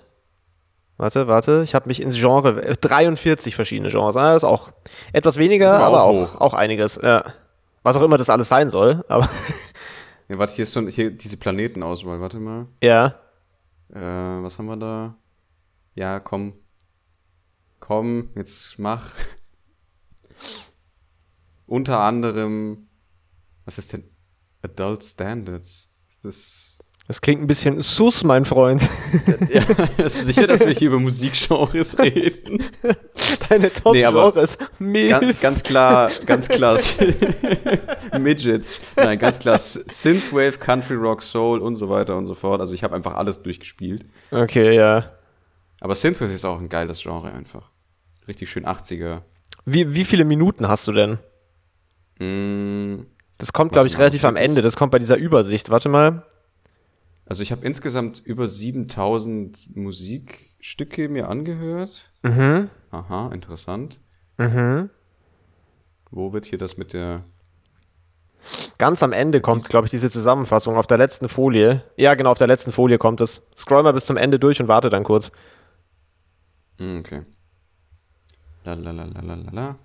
[0.98, 4.70] Warte, warte, ich habe mich ins Genre, 43 verschiedene Genres, ah, das ist auch
[5.12, 7.22] etwas weniger, aber, auch, auch, auch, einiges, ja.
[7.82, 9.28] Was auch immer das alles sein soll, aber.
[10.28, 12.66] Ja, warte, hier ist so hier diese Planetenauswahl, warte mal.
[12.82, 13.20] Ja.
[13.90, 15.16] Äh, was haben wir da?
[15.94, 16.54] Ja, komm.
[17.78, 19.12] Komm, jetzt mach.
[21.66, 22.88] Unter anderem,
[23.64, 24.04] was ist denn
[24.62, 25.88] Adult Standards?
[26.08, 26.65] Ist das
[27.08, 28.82] das klingt ein bisschen sus, mein Freund.
[29.52, 29.62] Ja,
[30.04, 32.62] ist sicher, dass wir hier über Musikgenres reden.
[33.48, 34.58] Deine Top-Genres.
[34.78, 36.78] Nee, ganz, ganz, klar, ganz klar.
[38.18, 38.80] Midgets.
[38.96, 39.58] Nein, ganz klar.
[39.58, 42.60] Synthwave, Country Rock, Soul und so weiter und so fort.
[42.60, 44.04] Also ich habe einfach alles durchgespielt.
[44.30, 45.12] Okay, ja.
[45.80, 47.70] Aber Synthwave ist auch ein geiles Genre einfach.
[48.26, 49.22] Richtig schön 80er.
[49.64, 51.18] Wie, wie viele Minuten hast du denn?
[52.18, 53.06] Mm,
[53.38, 54.62] das kommt, glaube ich, relativ am Ende.
[54.62, 55.70] Das kommt bei dieser Übersicht.
[55.70, 56.24] Warte mal.
[57.26, 62.10] Also ich habe insgesamt über 7000 Musikstücke mir angehört.
[62.22, 62.70] Mhm.
[62.92, 64.00] Aha, interessant.
[64.38, 64.90] Mhm.
[66.10, 67.24] Wo wird hier das mit der...
[68.78, 71.82] Ganz am Ende kommt, glaube ich, diese Zusammenfassung auf der letzten Folie.
[71.96, 73.48] Ja, genau, auf der letzten Folie kommt es.
[73.56, 75.32] Scroll mal bis zum Ende durch und warte dann kurz.
[76.78, 77.22] Hm, okay.
[78.64, 79.78] Lalalala.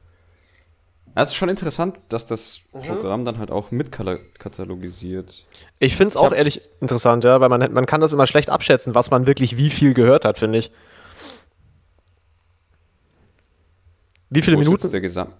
[1.16, 2.82] Es ist schon interessant, dass das mhm.
[2.82, 5.46] Programm dann halt auch mitkatalogisiert.
[5.80, 8.96] Ich finde es auch ehrlich interessant, ja, weil man, man kann das immer schlecht abschätzen,
[8.96, 10.72] was man wirklich wie viel gehört hat, finde ich.
[14.30, 14.90] Wie viele Minuten?
[14.90, 15.34] der Gesamt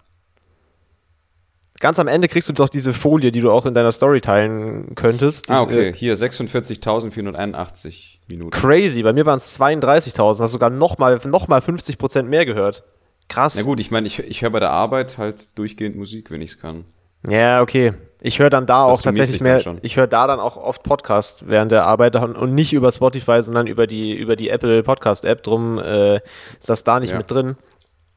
[1.82, 4.94] Ganz am Ende kriegst du doch diese Folie, die du auch in deiner Story teilen
[4.94, 5.50] könntest.
[5.50, 5.90] ah, okay.
[5.90, 8.52] Äh, Hier 46.481 Minuten.
[8.52, 9.02] Crazy.
[9.02, 10.42] Bei mir waren es 32.000.
[10.42, 12.84] Hast sogar noch mal, noch mal 50 Prozent mehr gehört.
[13.32, 13.56] Krass.
[13.56, 16.52] Na gut, ich meine, ich, ich höre bei der Arbeit halt durchgehend Musik, wenn ich
[16.52, 16.84] es kann.
[17.26, 17.94] Ja, okay.
[18.22, 21.48] Ich höre dann da das auch tatsächlich mehr, ich höre da dann auch oft Podcast
[21.48, 25.44] während der Arbeit und nicht über Spotify, sondern über die, über die Apple Podcast App.
[25.44, 26.18] Drum äh,
[26.60, 27.18] ist das da nicht ja.
[27.18, 27.56] mit drin.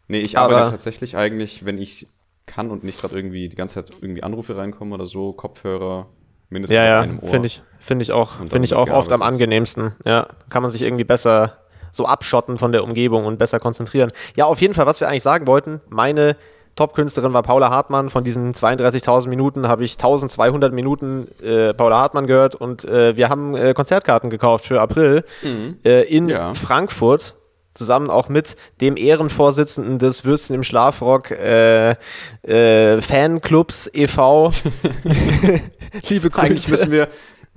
[0.09, 2.09] Nee, ich Aber arbeite tatsächlich eigentlich, wenn ich
[2.47, 6.09] kann und nicht gerade irgendwie die ganze Zeit irgendwie Anrufe reinkommen oder so, Kopfhörer
[6.51, 7.29] mindestens ja, auf einem Ohr.
[7.29, 9.93] Finde ich, finde ich auch, finde ich auch oft am angenehmsten.
[10.05, 11.64] Ja, kann man sich irgendwie besser
[11.95, 14.11] so abschotten von der Umgebung und besser konzentrieren.
[14.37, 16.37] Ja, auf jeden Fall, was wir eigentlich sagen wollten, meine
[16.77, 18.11] Top-Künstlerin war Paula Hartmann.
[18.11, 23.29] Von diesen 32.000 Minuten habe ich 1200 Minuten äh, Paula Hartmann gehört und äh, wir
[23.29, 25.79] haben äh, Konzertkarten gekauft für April mhm.
[25.85, 26.55] Äh, in ja.
[26.55, 27.37] Frankfurt.
[27.75, 31.97] Zusammen auch mit dem Ehrenvorsitzenden des Würstchen im Schlafrock äh,
[32.43, 34.53] äh, Fanclubs e.V.
[36.09, 36.47] Liebe Grüße.
[36.47, 37.09] Eigentlich müssen wir,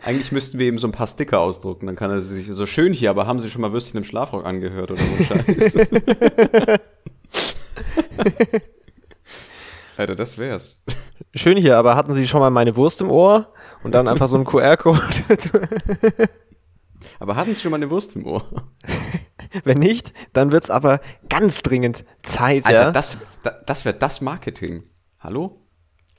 [0.01, 2.93] eigentlich müssten wir eben so ein paar Sticker ausdrucken, dann kann er sich so schön
[2.93, 5.75] hier, aber haben Sie schon mal Würstchen im Schlafrock angehört oder so Scheiß?
[9.97, 10.83] Alter, das wär's.
[11.33, 13.51] Schön hier, aber hatten Sie schon mal meine Wurst im Ohr?
[13.83, 14.99] Und dann einfach so ein QR-Code.
[17.19, 18.43] aber hatten Sie schon mal eine Wurst im Ohr?
[19.63, 22.91] Wenn nicht, dann wird's aber ganz dringend Zeit, Alter, ja?
[22.91, 23.17] das,
[23.65, 24.83] das wäre das Marketing.
[25.19, 25.66] Hallo?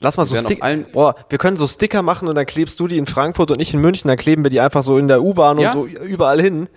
[0.01, 0.77] Lass mal so Sticker.
[0.93, 3.73] Boah, wir können so Sticker machen und dann klebst du die in Frankfurt und ich
[3.73, 5.73] in München, dann kleben wir die einfach so in der U-Bahn ja?
[5.73, 6.69] und so überall hin.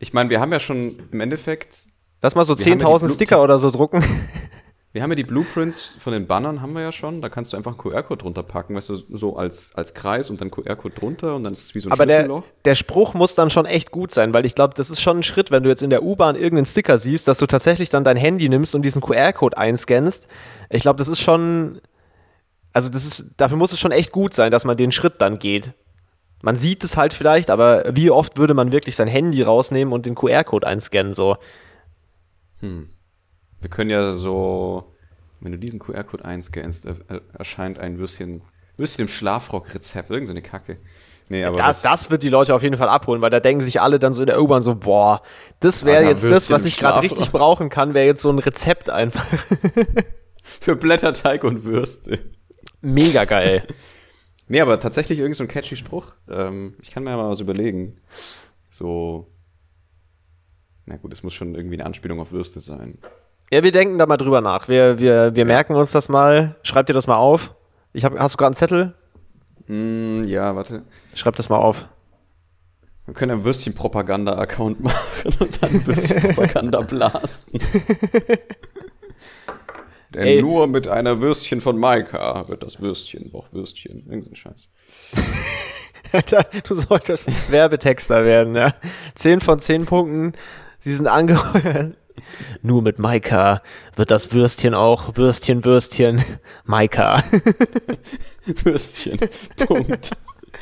[0.00, 1.86] Ich meine, wir haben ja schon im Endeffekt.
[2.22, 4.02] Lass mal so 10.000 Sticker oder so drucken.
[4.94, 7.20] Wir haben ja die Blueprints von den Bannern, haben wir ja schon.
[7.20, 10.40] Da kannst du einfach einen QR-Code drunter packen, weißt du, so als, als Kreis und
[10.40, 13.34] dann QR-Code drunter und dann ist es wie so ein Aber der, der Spruch muss
[13.34, 15.68] dann schon echt gut sein, weil ich glaube, das ist schon ein Schritt, wenn du
[15.68, 18.82] jetzt in der U-Bahn irgendeinen Sticker siehst, dass du tatsächlich dann dein Handy nimmst und
[18.82, 20.28] diesen QR-Code einscannst.
[20.70, 21.80] Ich glaube, das ist schon
[22.74, 25.38] also das ist, dafür muss es schon echt gut sein, dass man den Schritt dann
[25.38, 25.72] geht.
[26.42, 30.04] Man sieht es halt vielleicht, aber wie oft würde man wirklich sein Handy rausnehmen und
[30.04, 31.38] den QR-Code einscannen, so?
[32.60, 32.90] Hm.
[33.60, 34.92] Wir können ja so,
[35.40, 36.86] wenn du diesen QR-Code einscannst,
[37.32, 38.42] erscheint ein Würstchen,
[38.76, 40.78] Würstchen im Schlafrock-Rezept, irgendeine so Kacke.
[41.30, 43.80] Nee, aber das, das wird die Leute auf jeden Fall abholen, weil da denken sich
[43.80, 45.22] alle dann so in der U-Bahn so, boah,
[45.60, 48.90] das wäre jetzt das, was ich gerade richtig brauchen kann, wäre jetzt so ein Rezept
[48.90, 49.24] einfach.
[50.44, 52.18] für Blätterteig und Würste.
[52.84, 53.66] Mega geil.
[54.46, 56.12] Nee, aber tatsächlich irgend so ein catchy Spruch.
[56.28, 57.96] Ähm, ich kann mir mal was überlegen.
[58.68, 59.26] So.
[60.84, 62.98] Na gut, es muss schon irgendwie eine Anspielung auf Würste sein.
[63.50, 64.68] Ja, wir denken da mal drüber nach.
[64.68, 66.56] Wir, wir, wir merken uns das mal.
[66.62, 67.54] Schreib dir das mal auf.
[67.94, 68.94] Ich hab, hast du gerade einen Zettel?
[69.66, 70.82] Hm, ja, warte.
[71.14, 71.88] Schreib das mal auf.
[73.06, 77.60] Wir können einen Würstchen-Propaganda-Account machen und dann Würstchen-Propaganda blasten.
[80.14, 80.42] Denn Ey.
[80.42, 84.06] nur mit einer Würstchen von Maika wird das Würstchen auch Würstchen.
[84.08, 84.68] Irgendein Scheiß.
[86.12, 88.74] Alter, du solltest Werbetexter werden, ja.
[89.14, 90.32] Zehn von zehn Punkten.
[90.78, 91.96] Sie sind angeheuert.
[92.62, 93.60] Nur mit Maika
[93.96, 96.22] wird das Würstchen auch Würstchen, Würstchen,
[96.64, 97.22] Maika.
[98.46, 99.18] Würstchen.
[99.66, 100.10] Punkt.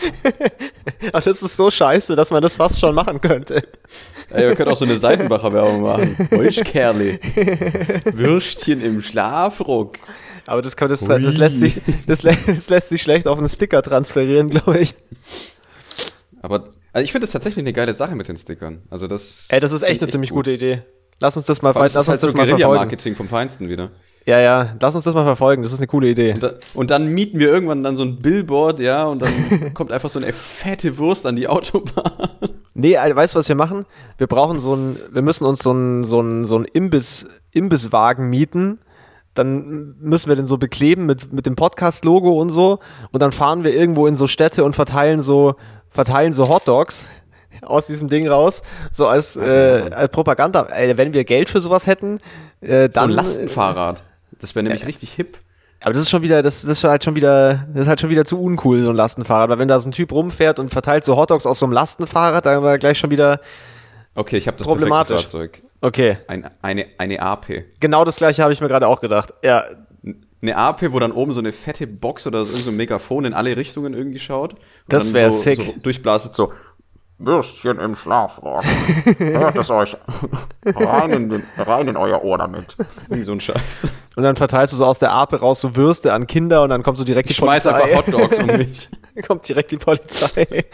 [1.12, 3.62] Aber das ist so scheiße, dass man das fast schon machen könnte.
[4.30, 6.16] Ey, wir können auch so eine Seitenbacher-Werbung machen.
[6.30, 7.18] Wolschkerle.
[8.12, 9.98] Würstchen im Schlafrock.
[10.46, 13.82] Aber das, kann, das, das, lässt sich, das, das lässt sich schlecht auf einen Sticker
[13.82, 14.94] transferieren, glaube ich.
[16.40, 18.82] Aber also ich finde das tatsächlich eine geile Sache mit den Stickern.
[18.90, 19.46] Also das.
[19.48, 20.40] Ey, das ist echt eine ich ziemlich gut.
[20.44, 20.82] gute Idee.
[21.20, 22.62] Lass uns das mal, lass das ist uns halt das so mal verfolgen.
[22.64, 23.90] Guerilla-Marketing vom Feinsten wieder.
[24.24, 25.62] Ja, ja, lass uns das mal verfolgen.
[25.62, 26.34] Das ist eine coole Idee.
[26.34, 29.32] Und, da, und dann mieten wir irgendwann dann so ein Billboard, ja, und dann
[29.74, 32.12] kommt einfach so eine fette Wurst an die Autobahn.
[32.74, 33.84] Nee, weißt du, was wir machen?
[34.18, 38.30] Wir brauchen so ein, wir müssen uns so ein, so ein, so ein Imbiss, Imbisswagen
[38.30, 38.78] mieten.
[39.34, 42.78] Dann müssen wir den so bekleben mit, mit dem Podcast-Logo und so.
[43.10, 45.54] Und dann fahren wir irgendwo in so Städte und verteilen so,
[45.90, 47.06] verteilen so Hotdogs
[47.62, 48.62] aus diesem Ding raus.
[48.90, 50.64] So als, äh, als Propaganda.
[50.66, 52.20] Ey, wenn wir Geld für sowas hätten,
[52.60, 53.10] äh, So dann.
[53.10, 54.02] ein Lastenfahrrad.
[54.42, 55.38] Das wäre nämlich richtig hip.
[55.80, 58.10] Aber das ist schon wieder, das, das ist halt schon wieder, das ist halt schon
[58.10, 59.48] wieder zu uncool, so ein Lastenfahrrad.
[59.50, 62.46] Weil wenn da so ein Typ rumfährt und verteilt so Hotdogs aus so einem Lastenfahrrad,
[62.46, 63.40] dann war gleich schon wieder,
[64.14, 65.22] Okay, ich habe das Problematisch.
[65.22, 65.62] Fahrzeug.
[65.80, 66.18] okay.
[66.28, 67.64] Ein, eine, eine AP.
[67.80, 69.32] Genau das gleiche habe ich mir gerade auch gedacht.
[69.42, 69.64] Ja,
[70.42, 73.56] Eine AP, wo dann oben so eine fette Box oder so, ein Megafon in alle
[73.56, 74.52] Richtungen irgendwie schaut.
[74.54, 75.62] Und Das dann wär so, sick.
[75.62, 76.52] So durchblastet so.
[77.24, 78.64] Würstchen im Schlafrock.
[79.18, 79.96] Hört es euch
[80.64, 82.76] rein in, rein in euer Ohr damit.
[83.08, 83.86] Irgendwie so ein Scheiß.
[84.16, 86.82] und dann verteilst du so aus der Ape raus so Würste an Kinder und dann
[86.82, 87.82] kommt so direkt Ich die schmeiß Polizei.
[87.84, 88.88] einfach Hotdogs um mich.
[89.26, 90.64] kommt direkt die Polizei.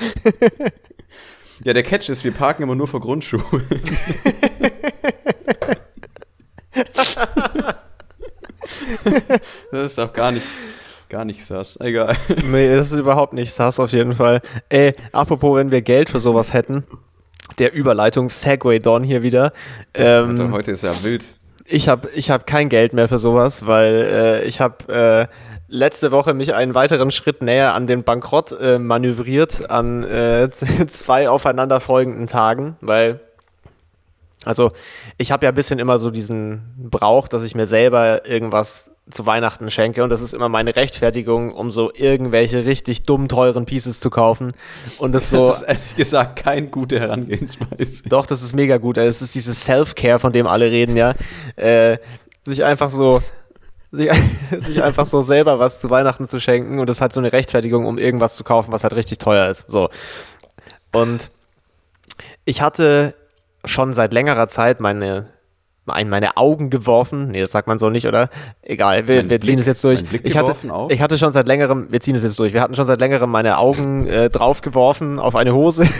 [1.65, 3.67] Ja, der Catch ist, wir parken immer nur vor Grundschulen.
[9.73, 10.47] das ist auch gar nicht,
[11.09, 11.79] gar nicht sass.
[11.81, 12.15] Egal.
[12.51, 14.41] nee, das ist überhaupt nicht sass auf jeden Fall.
[14.69, 16.85] Ey, apropos, wenn wir Geld für sowas hätten,
[17.59, 19.53] der Überleitung Segway Don hier wieder.
[19.95, 21.25] Ähm, Alter, heute ist ja wild.
[21.65, 25.27] ich habe ich hab kein Geld mehr für sowas, weil äh, ich habe äh,
[25.69, 30.51] letzte Woche mich einen weiteren Schritt näher an den Bankrott äh, manövriert an äh,
[30.89, 33.21] zwei aufeinanderfolgenden Tagen, weil
[34.45, 34.71] also
[35.17, 39.27] ich habe ja ein bisschen immer so diesen Brauch, dass ich mir selber irgendwas zu
[39.27, 44.01] Weihnachten schenke und das ist immer meine Rechtfertigung, um so irgendwelche richtig dumm teuren Pieces
[44.01, 44.53] zu kaufen
[44.99, 48.03] und das so Das ist ehrlich gesagt keine gute Herangehensweise.
[48.09, 48.99] doch, das ist mega gut.
[48.99, 51.15] Es ist dieses Self-Care, von dem alle reden, ja.
[51.57, 51.99] Äh,
[52.45, 53.23] sich einfach so,
[53.91, 54.11] sich,
[54.59, 57.87] sich einfach so selber was zu Weihnachten zu schenken und das hat so eine Rechtfertigung,
[57.87, 59.71] um irgendwas zu kaufen, was halt richtig teuer ist.
[59.71, 59.89] So.
[60.93, 61.31] Und
[62.45, 63.15] ich hatte
[63.69, 65.27] schon seit längerer Zeit meine,
[65.87, 67.29] ein- meine Augen geworfen.
[67.29, 68.29] Nee, das sagt man so nicht, oder?
[68.63, 70.03] Egal, wir, wir ziehen Blick- es jetzt durch.
[70.23, 70.55] Ich hatte,
[70.91, 73.31] ich hatte schon seit längerem, wir ziehen es jetzt durch, wir hatten schon seit längerem
[73.31, 75.87] meine Augen äh, draufgeworfen auf eine Hose.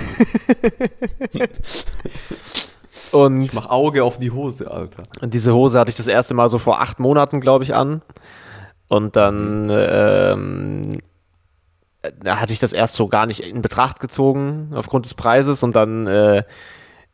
[3.13, 5.03] Und Ich mach Auge auf die Hose, Alter.
[5.23, 8.03] und diese Hose hatte ich das erste Mal so vor acht Monaten, glaube ich, an.
[8.89, 10.99] Und dann ähm,
[12.23, 15.63] da hatte ich das erst so gar nicht in Betracht gezogen aufgrund des Preises.
[15.63, 16.43] Und dann äh,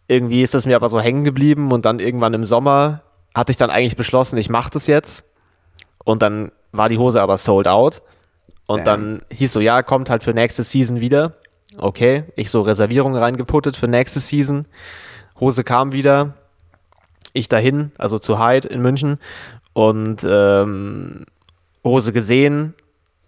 [0.09, 1.73] irgendwie ist das mir aber so hängen geblieben.
[1.73, 3.03] Und dann irgendwann im Sommer
[3.35, 5.25] hatte ich dann eigentlich beschlossen, ich mache das jetzt.
[6.05, 8.03] Und dann war die Hose aber sold out.
[8.67, 9.21] Und Damn.
[9.21, 11.37] dann hieß so, ja, kommt halt für nächste Season wieder.
[11.77, 14.67] Okay, ich so Reservierungen reingeputtet für nächste Season.
[15.41, 16.35] Hose kam wieder.
[17.33, 19.19] Ich dahin, also zu Hyde in München.
[19.73, 21.25] Und ähm,
[21.83, 22.75] Hose gesehen.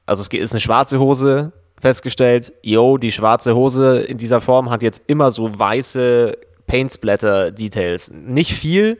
[0.06, 1.52] Also es ist eine schwarze Hose.
[1.80, 8.10] Festgestellt, yo, die schwarze Hose in dieser Form hat jetzt immer so weiße Paint-Splatter-Details.
[8.12, 8.98] Nicht viel,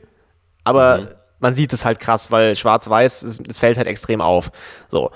[0.65, 4.51] aber man sieht es halt krass, weil schwarz-weiß, es, es fällt halt extrem auf.
[4.89, 5.11] So,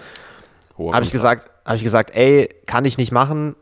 [0.79, 3.57] habe ich gesagt, habe ich gesagt, ey, kann ich nicht machen.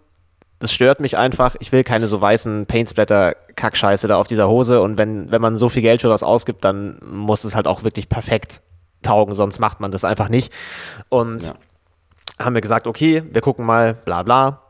[0.61, 1.55] Das stört mich einfach.
[1.61, 4.81] Ich will keine so weißen Paintsplatter-Kackscheiße da auf dieser Hose.
[4.81, 7.85] Und wenn, wenn man so viel Geld für was ausgibt, dann muss es halt auch
[7.85, 8.61] wirklich perfekt
[9.03, 10.53] taugen, sonst macht man das einfach nicht.
[11.09, 11.55] Und Ja.
[12.40, 14.62] haben wir gesagt, okay, wir gucken mal, bla bla.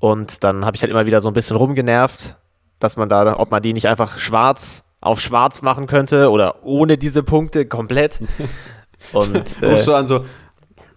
[0.00, 2.34] Und dann habe ich halt immer wieder so ein bisschen rumgenervt,
[2.80, 6.98] dass man da, ob man die nicht einfach schwarz auf schwarz machen könnte oder ohne
[6.98, 8.20] diese Punkte komplett.
[9.12, 10.24] Und äh, so an so,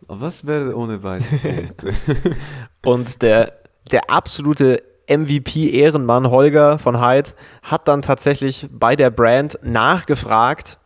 [0.07, 1.93] was wäre ohne weiße Punkte?
[2.85, 3.53] und der,
[3.91, 10.79] der absolute MVP-Ehrenmann Holger von Hyde hat dann tatsächlich bei der Brand nachgefragt,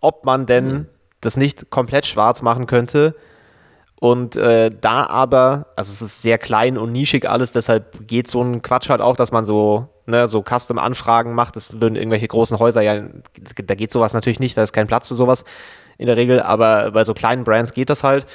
[0.00, 0.86] ob man denn mhm.
[1.20, 3.14] das nicht komplett schwarz machen könnte.
[4.00, 8.42] Und äh, da aber, also es ist sehr klein und nischig alles, deshalb geht so
[8.42, 11.56] ein Quatsch halt auch, dass man so, ne, so Custom-Anfragen macht.
[11.56, 13.02] Das würden irgendwelche großen Häuser ja,
[13.64, 15.44] da geht sowas natürlich nicht, da ist kein Platz für sowas
[15.98, 18.26] in der Regel, aber bei so kleinen Brands geht das halt.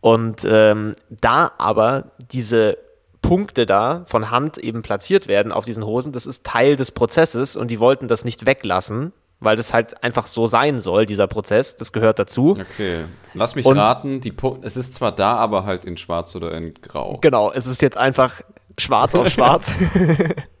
[0.00, 2.78] Und ähm, da aber diese
[3.22, 7.56] Punkte da von Hand eben platziert werden auf diesen Hosen, das ist Teil des Prozesses
[7.56, 11.76] und die wollten das nicht weglassen, weil das halt einfach so sein soll, dieser Prozess,
[11.76, 12.52] das gehört dazu.
[12.52, 13.04] Okay,
[13.34, 16.74] lass mich und, raten, die es ist zwar da, aber halt in schwarz oder in
[16.74, 17.18] grau.
[17.20, 18.40] Genau, es ist jetzt einfach
[18.78, 19.72] schwarz auf schwarz.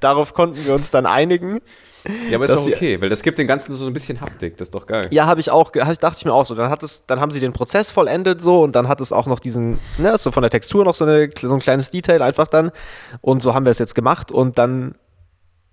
[0.00, 1.60] Darauf konnten wir uns dann einigen.
[2.30, 4.68] Ja, aber ist doch okay, weil das gibt den Ganzen so ein bisschen Haptik, das
[4.68, 5.08] ist doch geil.
[5.10, 6.54] Ja, habe ich auch, dachte ich mir auch so.
[6.54, 9.26] Dann, hat es, dann haben sie den Prozess vollendet so und dann hat es auch
[9.26, 12.48] noch diesen, ne, so von der Textur noch so, eine, so ein kleines Detail einfach
[12.48, 12.70] dann.
[13.20, 14.94] Und so haben wir es jetzt gemacht und dann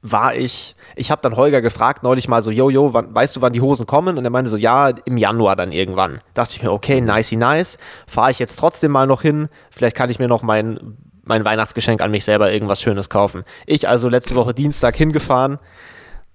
[0.03, 3.41] war ich, ich habe dann Holger gefragt neulich mal so, yo, yo, wann, weißt du,
[3.41, 4.17] wann die Hosen kommen?
[4.17, 6.19] Und er meinte so, ja, im Januar dann irgendwann.
[6.33, 10.09] Dachte ich mir, okay, nicey nice, fahre ich jetzt trotzdem mal noch hin, vielleicht kann
[10.09, 13.43] ich mir noch mein, mein Weihnachtsgeschenk an mich selber irgendwas Schönes kaufen.
[13.65, 15.59] Ich also letzte Woche Dienstag hingefahren,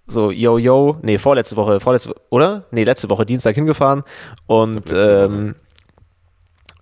[0.07, 2.65] so, yo, yo, nee, vorletzte Woche, vorletzte, oder?
[2.71, 4.05] Nee, letzte Woche Dienstag hingefahren
[4.47, 5.55] und, ähm,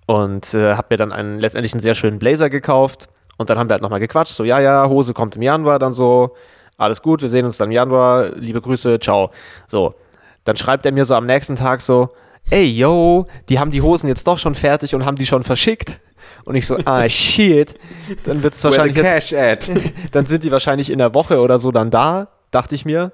[0.06, 3.68] und äh, hab mir dann einen, letztendlich einen sehr schönen Blazer gekauft und dann haben
[3.68, 6.36] wir halt nochmal gequatscht, so, ja, ja, Hose kommt im Januar, dann so,
[6.78, 9.30] alles gut, wir sehen uns dann im Januar, liebe Grüße, ciao.
[9.66, 9.94] So,
[10.44, 12.10] dann schreibt er mir so am nächsten Tag so,
[12.50, 15.98] ey, yo, die haben die Hosen jetzt doch schon fertig und haben die schon verschickt.
[16.46, 17.74] Und ich so, ah, shit.
[18.24, 18.96] Dann wird es wahrscheinlich.
[18.96, 19.70] Jetzt,
[20.12, 23.12] dann sind die wahrscheinlich in der Woche oder so dann da dachte ich mir.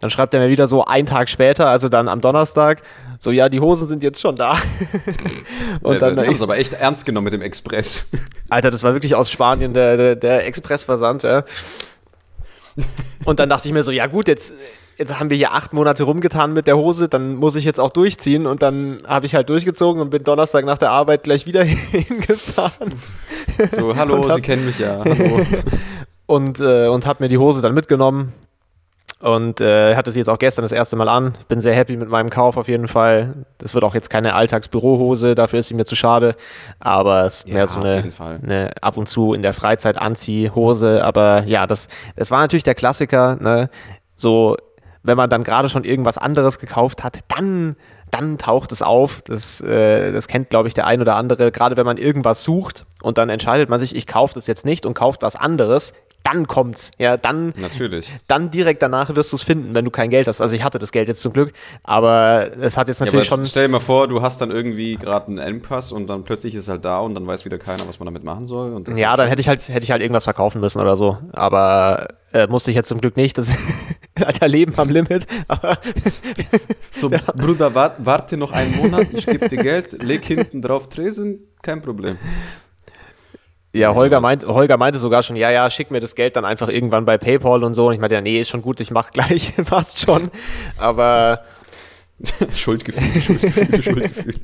[0.00, 2.82] Dann schreibt er mir wieder so einen Tag später, also dann am Donnerstag,
[3.18, 4.56] so ja, die Hosen sind jetzt schon da.
[5.80, 8.06] und ja, dann haben es aber echt ernst genommen mit dem Express.
[8.48, 11.44] Alter, das war wirklich aus Spanien der, der, der Expressversand, ja.
[13.24, 14.54] Und dann dachte ich mir so, ja gut, jetzt,
[14.96, 17.90] jetzt haben wir hier acht Monate rumgetan mit der Hose, dann muss ich jetzt auch
[17.90, 18.46] durchziehen.
[18.46, 22.92] Und dann habe ich halt durchgezogen und bin Donnerstag nach der Arbeit gleich wieder hingefahren.
[23.76, 25.02] So, hallo, hab, Sie kennen mich ja.
[25.04, 25.40] Hallo.
[26.26, 28.32] und, äh, und habe mir die Hose dann mitgenommen
[29.22, 31.34] und äh, hatte sie jetzt auch gestern das erste Mal an.
[31.48, 33.34] Bin sehr happy mit meinem Kauf auf jeden Fall.
[33.58, 36.34] Das wird auch jetzt keine Alltagsbürohose, dafür ist sie mir zu schade.
[36.80, 38.10] Aber es ist ja, mehr so eine,
[38.42, 41.04] eine, ab und zu in der Freizeit Anziehhose.
[41.04, 43.36] Aber ja, das, das war natürlich der Klassiker.
[43.36, 43.70] Ne?
[44.16, 44.56] So,
[45.02, 47.76] wenn man dann gerade schon irgendwas anderes gekauft hat, dann
[48.12, 49.22] dann taucht es auf.
[49.22, 51.50] Das, äh, das kennt, glaube ich, der ein oder andere.
[51.50, 54.86] Gerade wenn man irgendwas sucht und dann entscheidet man sich, ich kaufe das jetzt nicht
[54.86, 56.90] und kauft was anderes, dann kommt's.
[56.98, 58.12] Ja, dann, natürlich.
[58.28, 60.40] dann direkt danach wirst du es finden, wenn du kein Geld hast.
[60.40, 63.46] Also ich hatte das Geld jetzt zum Glück, aber es hat jetzt natürlich ja, schon.
[63.46, 66.62] Stell dir mal vor, du hast dann irgendwie gerade einen Endpass und dann plötzlich ist
[66.62, 68.82] es halt da und dann weiß wieder keiner, was man damit machen soll.
[68.96, 71.18] ja, dann hätte ich halt hätte ich halt irgendwas verkaufen müssen oder so.
[71.32, 73.38] Aber äh, musste ich jetzt zum Glück nicht.
[73.38, 73.52] Das
[74.24, 75.26] Alter Leben am Limit.
[76.92, 77.20] so, ja.
[77.34, 81.82] Bruder, wart, warte noch einen Monat, ich gebe dir Geld, leg hinten drauf Tresen, kein
[81.82, 82.18] Problem.
[83.74, 86.68] Ja, Holger, meint, Holger meinte sogar schon, ja, ja, schick mir das Geld dann einfach
[86.68, 87.86] irgendwann bei PayPal und so.
[87.88, 90.30] Und ich meinte, ja, nee, ist schon gut, ich mach gleich, passt schon.
[90.78, 91.44] Aber.
[92.54, 94.34] Schuldgefühl, Schuldgefühl, Schuldgefühl.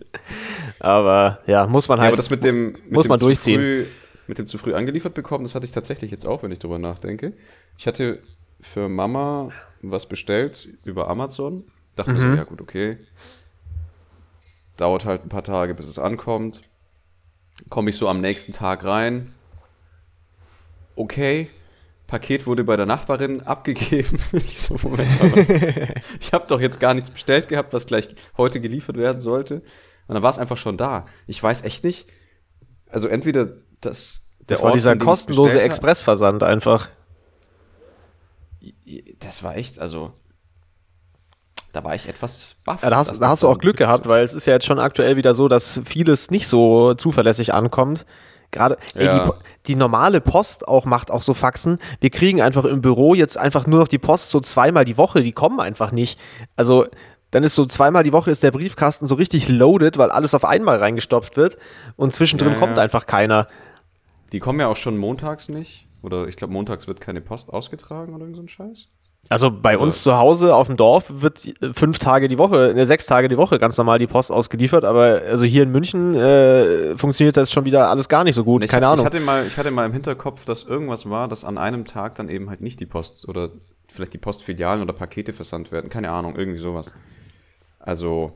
[0.80, 2.06] Aber ja, muss man halt.
[2.06, 3.60] Ja, aber das mit dem, mit muss dem man durchziehen.
[3.60, 3.84] Früh,
[4.26, 6.78] mit dem zu früh angeliefert bekommen, das hatte ich tatsächlich jetzt auch, wenn ich drüber
[6.78, 7.34] nachdenke.
[7.76, 8.18] Ich hatte
[8.60, 11.64] für Mama was bestellt über Amazon.
[11.94, 12.16] Dachte mhm.
[12.16, 12.98] mir so, ja gut, okay.
[14.76, 16.62] Dauert halt ein paar Tage, bis es ankommt
[17.68, 19.34] komme ich so am nächsten Tag rein.
[20.96, 21.48] Okay,
[22.08, 24.18] Paket wurde bei der Nachbarin abgegeben.
[24.32, 25.08] ich so, Moment
[26.20, 29.56] ich habe doch jetzt gar nichts bestellt gehabt, was gleich heute geliefert werden sollte.
[30.06, 31.06] Und dann war es einfach schon da.
[31.26, 32.08] Ich weiß echt nicht.
[32.88, 33.48] Also entweder
[33.80, 34.22] das.
[34.40, 36.88] Das war Ort, dieser kostenlose Expressversand einfach.
[39.18, 40.12] Das war echt, also
[41.72, 42.82] da war ich etwas baff.
[42.82, 44.78] Ja, da hast, da hast du auch Glück gehabt, weil es ist ja jetzt schon
[44.78, 48.06] aktuell wieder so, dass vieles nicht so zuverlässig ankommt.
[48.50, 49.26] Gerade ja.
[49.26, 49.32] die,
[49.66, 51.78] die, normale Post auch macht auch so Faxen.
[52.00, 55.22] Wir kriegen einfach im Büro jetzt einfach nur noch die Post so zweimal die Woche.
[55.22, 56.18] Die kommen einfach nicht.
[56.56, 56.86] Also
[57.30, 60.46] dann ist so zweimal die Woche ist der Briefkasten so richtig loaded, weil alles auf
[60.46, 61.58] einmal reingestopft wird
[61.96, 63.48] und zwischendrin ja, kommt einfach keiner.
[64.32, 65.86] Die kommen ja auch schon montags nicht.
[66.00, 68.88] Oder ich glaube, montags wird keine Post ausgetragen oder so ein Scheiß.
[69.30, 72.86] Also bei Aber- uns zu Hause auf dem Dorf wird fünf Tage die Woche, ne,
[72.86, 76.96] sechs Tage die Woche ganz normal die Post ausgeliefert, aber also hier in München äh,
[76.96, 78.64] funktioniert das schon wieder alles gar nicht so gut.
[78.64, 79.00] Ich, Keine Ahnung.
[79.00, 82.14] Ich hatte, mal, ich hatte mal im Hinterkopf, dass irgendwas war, dass an einem Tag
[82.14, 83.50] dann eben halt nicht die Post oder
[83.86, 85.90] vielleicht die Postfilialen oder Pakete versandt werden.
[85.90, 86.92] Keine Ahnung, irgendwie sowas.
[87.78, 88.32] Also,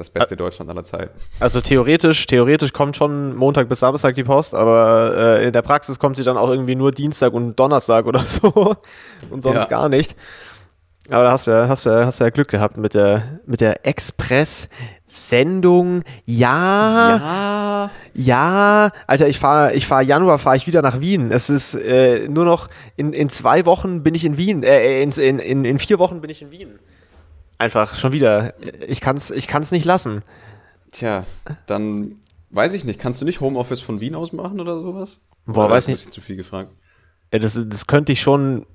[0.00, 1.10] ist das beste Deutschland aller Zeiten.
[1.40, 5.98] Also theoretisch, theoretisch kommt schon Montag bis Samstag die Post, aber äh, in der Praxis
[5.98, 8.76] kommt sie dann auch irgendwie nur Dienstag und Donnerstag oder so
[9.30, 9.64] und sonst Ja.
[9.64, 10.14] gar nicht.
[11.08, 13.60] Aber da hast du ja, hast du, hast du ja Glück gehabt mit der, mit
[13.60, 16.02] der Express-Sendung.
[16.24, 17.90] Ja, Ja.
[18.12, 21.30] ja, Alter, ich fahre, ich fahr Januar fahre ich wieder nach Wien.
[21.30, 24.64] Es ist äh, nur noch in, in zwei Wochen bin ich in Wien.
[24.64, 26.76] Äh, in, in, in vier Wochen bin ich in Wien.
[27.58, 28.54] Einfach schon wieder.
[28.86, 30.22] Ich kann's, ich kann's nicht lassen.
[30.90, 31.24] Tja,
[31.66, 32.16] dann
[32.50, 33.00] weiß ich nicht.
[33.00, 35.20] Kannst du nicht Homeoffice von Wien aus machen oder sowas?
[35.46, 36.06] Boah, Oder weiß nicht.
[36.06, 36.72] ein zu viel gefragt.
[37.32, 38.66] Ja, das, das könnte ich schon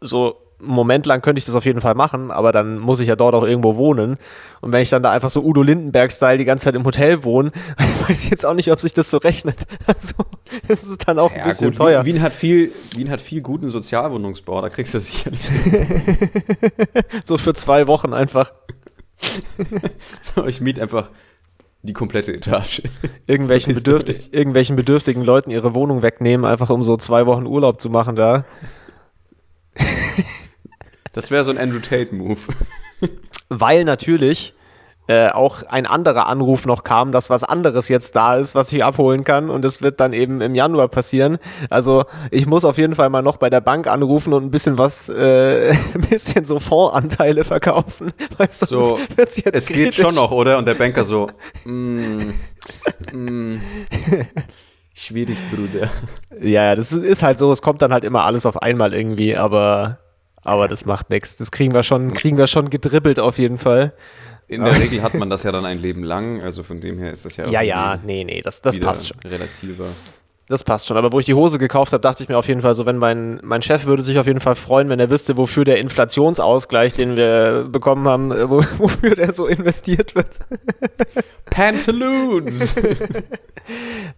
[0.00, 3.08] so einen Moment lang könnte ich das auf jeden Fall machen, aber dann muss ich
[3.08, 4.16] ja dort auch irgendwo wohnen.
[4.60, 7.50] Und wenn ich dann da einfach so Udo Lindenberg-Style die ganze Zeit im Hotel wohne,
[8.08, 9.66] weiß ich jetzt auch nicht, ob sich das so rechnet.
[9.86, 10.14] Also,
[10.68, 12.04] das ist dann auch ein bisschen teuer.
[12.04, 15.40] Wien, Wien, hat viel, Wien hat viel guten Sozialwohnungsbau, da kriegst du sicherlich.
[17.24, 18.52] So für zwei Wochen einfach
[20.22, 21.10] so, ich miete einfach
[21.82, 22.82] die komplette Etage.
[23.26, 27.90] irgendwelchen, bedürftig, irgendwelchen bedürftigen Leuten ihre Wohnung wegnehmen, einfach um so zwei Wochen Urlaub zu
[27.90, 28.44] machen da.
[31.12, 32.38] Das wäre so ein Andrew Tate-Move.
[33.48, 34.54] Weil natürlich
[35.10, 38.84] äh, auch ein anderer Anruf noch kam, dass was anderes jetzt da ist, was ich
[38.84, 41.38] abholen kann und es wird dann eben im Januar passieren.
[41.68, 44.78] Also ich muss auf jeden Fall mal noch bei der Bank anrufen und ein bisschen
[44.78, 49.96] was, äh, ein bisschen so Fondsanteile verkaufen, weil sonst So, wird's jetzt Es geht kritisch.
[50.04, 50.58] schon noch, oder?
[50.58, 51.26] Und der Banker so,
[51.64, 52.20] mm,
[53.12, 53.60] mm,
[54.94, 55.88] schwierig, Bruder.
[56.40, 59.36] Ja, das ist- ist halt so, es kommt dann halt immer alles auf einmal irgendwie,
[59.36, 59.98] aber
[60.42, 61.36] aber das macht nichts.
[61.36, 63.92] Das kriegen wir schon, kriegen wir schon gedribbelt auf jeden Fall.
[64.50, 67.12] In der Regel hat man das ja dann ein Leben lang, also von dem her
[67.12, 69.18] ist das ja Ja, ja, nee, nee, das, das passt schon.
[69.20, 69.86] relativer.
[70.48, 70.96] Das passt schon.
[70.96, 72.98] Aber wo ich die Hose gekauft habe, dachte ich mir auf jeden Fall so, wenn
[72.98, 76.92] mein, mein Chef würde sich auf jeden Fall freuen, wenn er wüsste, wofür der Inflationsausgleich,
[76.94, 80.26] den wir bekommen haben, äh, wo, wofür der so investiert wird.
[81.50, 82.74] Pantaloons!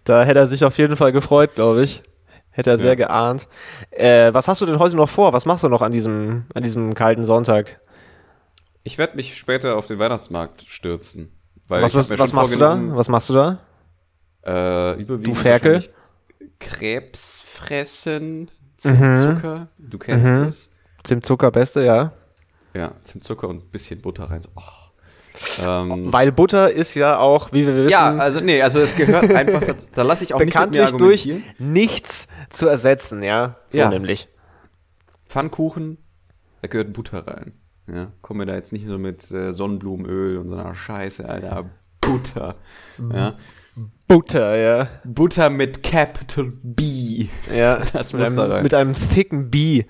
[0.03, 2.01] Da hätte er sich auf jeden Fall gefreut, glaube ich.
[2.49, 2.95] Hätte er sehr Ja.
[2.95, 3.47] geahnt.
[3.91, 5.31] Äh, was hast du denn heute noch vor?
[5.33, 7.79] Was machst du noch an diesem, an diesem kalten Sonntag?
[8.83, 11.31] Ich werde mich später auf den Weihnachtsmarkt stürzen.
[11.67, 12.77] Was, was, was machst du da?
[12.95, 13.59] Was machst du da?
[14.45, 15.83] Äh, überwiegend Du Ferkel?
[16.59, 20.43] Krebs fressen, Zimtzucker, du kennst Mhm.
[20.43, 20.69] das.
[21.03, 22.11] Zimtzucker beste, ja.
[22.73, 24.41] Ja, Zimtzucker und ein bisschen Butter rein.
[24.55, 24.61] Oh.
[25.65, 29.31] ähm, Weil Butter ist ja auch, wie wir wissen, ja, also nee, also es gehört
[29.33, 31.29] einfach, dazu, da lasse ich auch bekanntlich nicht durch
[31.59, 33.55] nichts zu ersetzen, ja.
[33.69, 33.89] So Ja.
[33.89, 34.27] nämlich.
[35.27, 35.97] Pfannkuchen,
[36.61, 37.53] da gehört Butter rein.
[37.91, 41.69] Ja, kommen wir da jetzt nicht so mit äh, Sonnenblumenöl und so einer Scheiße, Alter.
[41.99, 42.55] Butter.
[43.13, 43.35] Ja.
[44.07, 44.87] Butter, ja.
[45.03, 47.27] Butter mit Capital B.
[47.53, 48.63] Ja, Das mit, muss da einem, rein.
[48.63, 49.83] mit einem thicken B.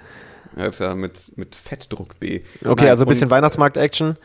[0.56, 2.41] Ja, mit, mit Fettdruck B.
[2.64, 4.18] Okay, Nein, also ein bisschen Weihnachtsmarkt-Action.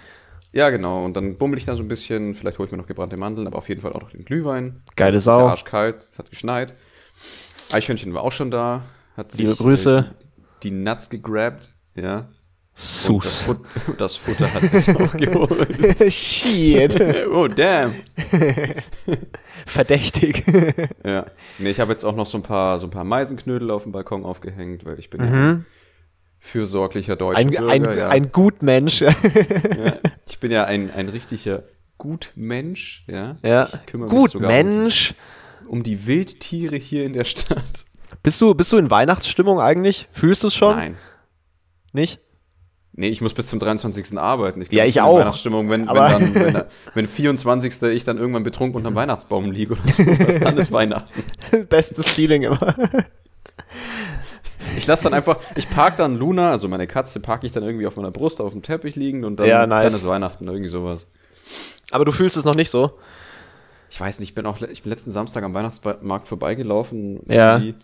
[0.53, 1.05] Ja, genau.
[1.05, 2.35] Und dann bummel ich da so ein bisschen.
[2.35, 4.83] Vielleicht hole ich mir noch gebrannte Mandeln, aber auf jeden Fall auch noch den Glühwein.
[4.97, 5.47] Geile Es ist ja Sau.
[5.49, 6.75] arschkalt, es hat geschneit.
[7.73, 8.83] Eichhörnchen war auch schon da.
[9.17, 10.11] Hat sich, Liebe Grüße.
[10.11, 10.15] äh,
[10.63, 12.29] Die, die Nuts gegrabt, ja.
[12.79, 13.43] Und das, Sus.
[13.43, 13.61] Fut
[13.99, 16.13] das Futter hat sich auch geholt.
[16.13, 17.27] Shit.
[17.33, 17.95] oh, damn.
[19.67, 20.45] Verdächtig.
[21.05, 21.27] Ja.
[21.59, 23.93] Nee, ich habe jetzt auch noch so ein paar, so ein paar Meisenknödel auf dem
[23.93, 25.67] Balkon aufgehängt, weil ich bin ja ein
[26.39, 27.69] fürsorglicher deutscher Mhm.
[27.69, 27.89] Ein, Bürger.
[27.95, 28.09] ein, ja.
[28.11, 29.01] ein Gutmensch.
[29.01, 29.13] ja.
[30.29, 31.65] Ich bin ja ein, ein richtiger
[31.99, 33.39] Gutmensch, ja.
[33.43, 33.69] ja.
[33.73, 34.89] Ich kümmere mich sogar um
[35.67, 37.85] um die Wildtiere hier in der Stadt.
[38.23, 40.09] Bist du, bist du in Weihnachtsstimmung eigentlich?
[40.13, 40.77] Fühlst du es schon?
[40.77, 40.97] Nein.
[41.93, 42.21] Nicht?
[42.99, 44.19] Nee, ich muss bis zum 23.
[44.19, 44.61] arbeiten.
[44.71, 45.21] Ja, ich in auch.
[45.21, 46.63] Weihnachtsstimmung, wenn, wenn, dann, wenn,
[46.95, 47.81] wenn 24.
[47.93, 50.03] ich dann irgendwann betrunken unterm Weihnachtsbaum liege oder so,
[50.41, 51.23] dann ist Weihnachten.
[51.69, 52.59] Bestes Feeling immer.
[54.77, 57.87] Ich lasse dann einfach, ich park dann Luna, also meine Katze, parke ich dann irgendwie
[57.87, 59.85] auf meiner Brust auf dem Teppich liegen und dann, Ja, nice.
[59.85, 61.07] dann ist Weihnachten, irgendwie sowas.
[61.93, 62.99] Aber du fühlst es noch nicht so.
[63.91, 67.21] Ich weiß nicht, ich bin auch, ich bin letzten Samstag am Weihnachtsmarkt vorbeigelaufen.
[67.29, 67.59] Ja.
[67.59, 67.77] Irgendwie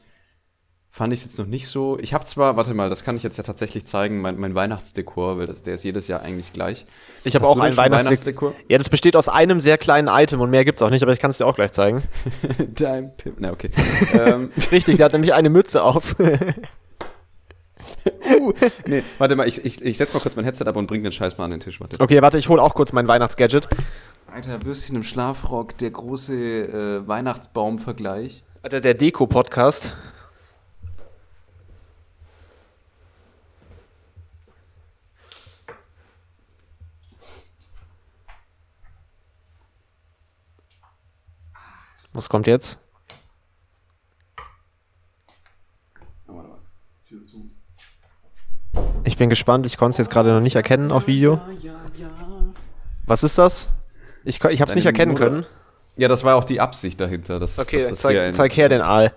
[0.97, 1.99] Fand ich es jetzt noch nicht so.
[1.99, 5.38] Ich habe zwar, warte mal, das kann ich jetzt ja tatsächlich zeigen, mein, mein Weihnachtsdekor,
[5.38, 6.86] weil das, der ist jedes Jahr eigentlich gleich.
[7.24, 8.55] Ich habe auch ein schon Weihnachtsdekor.
[8.68, 11.18] Ja, das besteht aus einem sehr kleinen Item und mehr gibt's auch nicht, aber ich
[11.18, 12.05] kann es dir auch gleich zeigen.
[12.76, 13.34] Dein Pip.
[13.40, 13.72] Na, okay.
[14.24, 16.14] ähm, Richtig, der hat nämlich eine Mütze auf.
[16.20, 18.53] uh,
[18.86, 21.11] nee, warte mal, ich, ich, ich setz mal kurz mein Headset ab und bring den
[21.11, 21.80] Scheiß mal an den Tisch.
[21.80, 21.99] Warte.
[21.99, 23.66] Okay, warte, ich hole auch kurz mein Weihnachtsgadget.
[24.32, 28.45] Alter, Würstchen im Schlafrock, der große äh, Weihnachtsbaum-Vergleich.
[28.62, 29.92] Alter, der Deko-Podcast.
[42.14, 42.78] Was kommt jetzt?
[49.04, 51.40] Ich bin gespannt, ich konnte es jetzt gerade noch nicht erkennen auf Video.
[53.06, 53.68] Was ist das?
[54.24, 55.46] Ich, ich habe es nicht erkennen Mutter- können.
[55.96, 57.38] Ja, das war auch die Absicht dahinter.
[57.38, 59.12] Dass, Okay, dass das zeig, zeig her den Aal.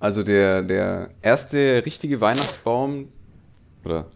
[0.00, 3.12] Also der, der erste richtige Weihnachtsbaum,
[3.84, 4.06] oder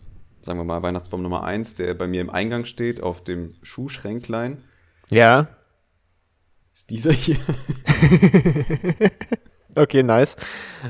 [0.41, 4.65] sagen wir mal Weihnachtsbaum Nummer eins, der bei mir im Eingang steht, auf dem Schuhschränklein,
[5.11, 5.47] Ja.
[6.75, 7.37] Ist dieser hier.
[9.75, 10.37] Okay, nice.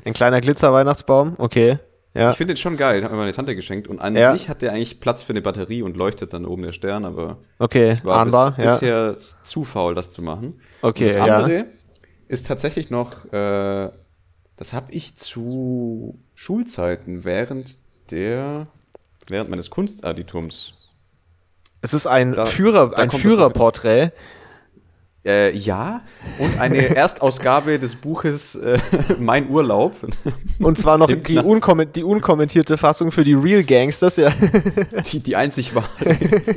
[0.04, 1.34] Ein kleiner Glitzer-Weihnachtsbaum.
[1.38, 1.78] Okay.
[2.14, 2.30] Ja.
[2.32, 3.86] Ich finde den schon geil, hat mir meine Tante geschenkt.
[3.86, 4.32] Und an Ja.
[4.32, 7.38] sich hat der eigentlich Platz für eine Batterie und leuchtet dann oben der Stern, aber
[7.60, 8.50] Okay, war ahnbar.
[8.56, 8.72] bis, Ja.
[8.74, 10.60] bisher zu faul, das zu machen.
[10.82, 11.36] Okay, und das ja.
[11.38, 11.66] andere
[12.26, 13.90] ist tatsächlich noch, äh,
[14.56, 17.78] das habe ich zu Schulzeiten während
[18.10, 18.66] der,
[19.28, 20.74] während meines Kunstadditums
[21.82, 24.10] Es ist ein Da- Führer, da ein Führerporträt.
[25.24, 26.02] Äh, ja,
[26.38, 28.78] und eine Erstausgabe des Buches äh,
[29.20, 29.94] Mein Urlaub.
[30.58, 34.32] Und zwar noch die, unkomment die unkommentierte Fassung für die Real Gangsters, ja.
[35.12, 35.88] Die, die einzig war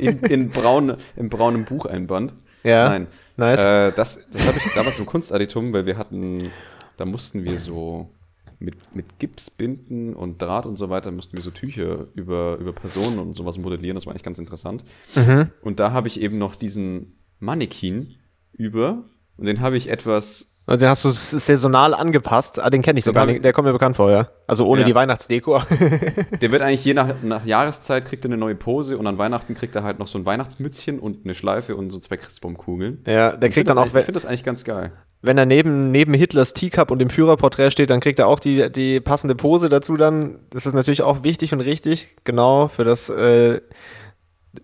[0.00, 2.34] in, in braun, im braunen Bucheinband.
[2.64, 3.06] Ja, Nein.
[3.36, 3.64] nice.
[3.64, 6.50] Äh, das das habe ich damals im Kunstadditum, weil wir hatten,
[6.96, 8.10] da mussten wir so
[8.58, 13.18] mit, mit Gipsbinden und Draht und so weiter, mussten wir so Tücher über, über Personen
[13.18, 13.94] und sowas modellieren.
[13.94, 14.82] Das war eigentlich ganz interessant.
[15.14, 15.50] Mhm.
[15.62, 18.16] Und da habe ich eben noch diesen Mannequin
[18.56, 19.04] über
[19.36, 22.58] und den habe ich etwas Und den hast du saisonal angepasst.
[22.60, 23.36] Ah, den kenne ich sogar nicht.
[23.36, 24.26] ich- Der kommt mir bekannt vor, ja.
[24.48, 24.86] Also ohne Ja.
[24.88, 25.60] die Weihnachtsdeko.
[26.40, 29.54] Der wird eigentlich je nach, nach Jahreszeit kriegt er eine neue Pose und an Weihnachten
[29.54, 33.04] kriegt er halt noch so ein Weihnachtsmützchen und eine Schleife und so zwei Christbaumkugeln.
[33.06, 34.90] ja, der Ich kriegt dann auch, Ich finde das eigentlich ganz geil.
[35.22, 38.70] wenn er neben, neben Hitlers Teacup und dem Führerporträt steht, dann kriegt er auch die,
[38.72, 40.40] die passende Pose dazu dann.
[40.50, 42.16] Das ist natürlich auch wichtig und richtig.
[42.24, 43.60] Genau, für das äh,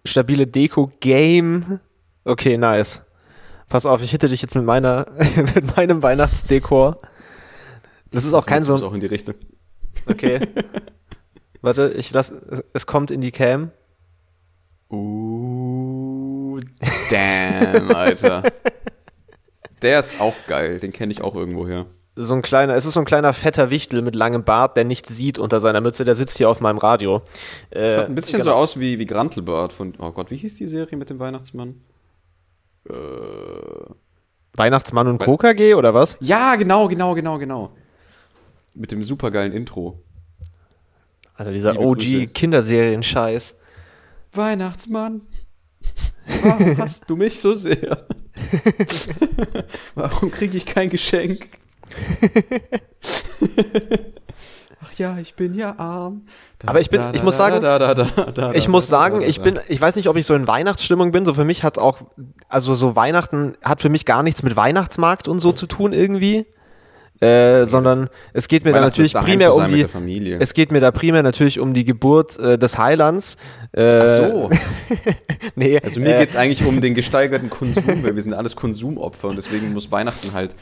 [0.05, 1.79] stabile Deko-Game.
[2.25, 3.03] Okay, nice.
[3.73, 5.07] Pass auf, ich hitte dich jetzt mit meiner,
[5.55, 6.99] mit meinem Weihnachtsdekor.
[8.11, 9.35] Das ist auch kein so Ist auch in die Richtung.
[10.05, 10.41] Okay.
[11.63, 12.35] Warte, ich lass.
[12.75, 13.71] Es kommt in die Cam.
[14.91, 16.61] Uh,
[17.09, 18.43] damn, Alter.
[19.81, 21.87] Der ist auch geil, den kenne ich auch irgendwo her.
[22.15, 25.17] So ein kleiner, es ist so ein kleiner fetter Wichtel mit langem Bart, der nichts
[25.17, 27.23] sieht unter seiner Mütze, der sitzt hier auf meinem Radio.
[27.71, 28.51] Äh, Schaut ein bisschen genau.
[28.51, 31.81] so aus wie, wie Grantelbart von, oh Gott, wie hieß die Serie mit dem Weihnachtsmann?
[32.89, 32.93] Äh,
[34.55, 36.17] Weihnachtsmann und KKG oder was?
[36.21, 37.75] ja, genau, genau, genau, genau.
[38.75, 40.03] Mit dem supergeilen Intro.
[41.35, 41.79] Alter, dieser.
[41.79, 43.55] OG-Kinderserien-Scheiß.
[44.33, 45.23] Weihnachtsmann,
[46.43, 48.07] warum hast du mich so sehr?
[49.95, 51.49] warum kriege ich kein Geschenk?
[54.85, 56.23] Ach ja, ich bin ja arm.
[56.59, 58.87] Da, Aber ich bin- ich muss sagen, da, da, da, da, da, Ich da, muss
[58.89, 59.43] da, sagen, da, ich da.
[59.45, 61.25] bin, ich weiß nicht, ob ich so in Weihnachtsstimmung bin.
[61.25, 62.03] So für mich hat auch,
[62.49, 66.47] also so Weihnachten hat für mich gar nichts mit Weihnachtsmarkt und so zu tun irgendwie.
[67.21, 69.87] Äh, sondern es geht mir da natürlich primär um die,
[70.41, 73.37] es geht mir da primär natürlich um die Geburt äh, des Heilands.
[73.71, 74.51] Äh, Ach so.
[75.55, 79.29] nee, Also mir äh, geht's eigentlich um den gesteigerten Konsum, weil wir sind alles Konsumopfer
[79.29, 80.57] und deswegen muss Weihnachten halt,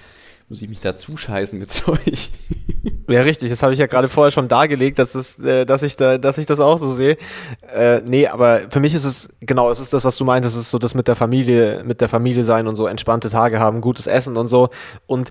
[0.51, 1.99] muss ich mich da zuscheißen mit Zeug.
[3.09, 5.97] Ja, richtig, das habe ich ja gerade vorher schon dargelegt, dass, es, äh, dass, ich
[5.97, 7.17] da, dass ich das auch so sehe.
[7.73, 10.63] Äh, nee, aber für mich ist es, genau, es ist das, was du meintest, es
[10.63, 13.81] ist so das mit der Familie, mit der Familie sein und so entspannte Tage haben,
[13.81, 14.69] gutes Essen und so.
[15.07, 15.31] Und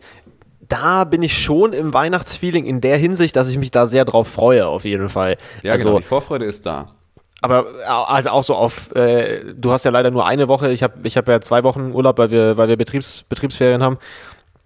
[0.67, 4.28] da bin ich schon im Weihnachtsfeeling in der Hinsicht, dass ich mich da sehr drauf
[4.28, 5.38] freue, auf jeden Fall.
[5.63, 6.95] Ja, also, genau, die Vorfreude ist da.
[7.41, 10.84] aber au- also auch so auf, äh, du hast ja leider nur eine Woche, ich
[10.84, 13.97] habe ich hab ja zwei Wochen Urlaub, weil wir, weil wir Betriebs, Betriebsferien haben.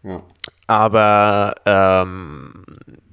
[0.03, 0.21] Ja.
[0.67, 2.53] Aber ähm,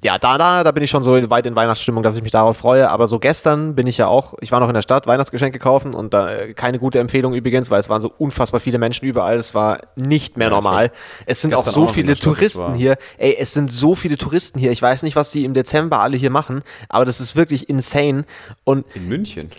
[0.03, 2.57] ja, da, da, da bin ich schon so weit in Weihnachtsstimmung, dass ich mich darauf
[2.57, 2.88] freue.
[2.88, 5.92] Aber so gestern bin ich ja auch, ich war noch in der Stadt, Weihnachtsgeschenke kaufen
[5.92, 9.36] und da äh, keine gute Empfehlung übrigens, weil es waren so unfassbar viele Menschen überall.
[9.36, 10.90] Es war nicht mehr Ja, normal.
[11.26, 12.96] Es sind auch so auch viele Stadt, Touristen hier.
[13.18, 14.70] Ey, es sind so viele Touristen hier.
[14.70, 18.24] Ich weiß nicht, was die im Dezember alle hier machen, aber das ist wirklich insane.
[18.64, 19.51] Und In München.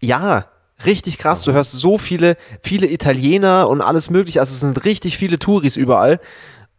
[0.00, 0.46] ja,
[0.84, 1.42] richtig krass.
[1.42, 4.40] Du hörst so viele, viele Italiener und alles mögliche.
[4.40, 6.20] Also es sind richtig viele Touris überall.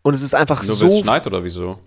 [0.07, 1.79] Und es ist einfach Nur so es schneit oder wieso?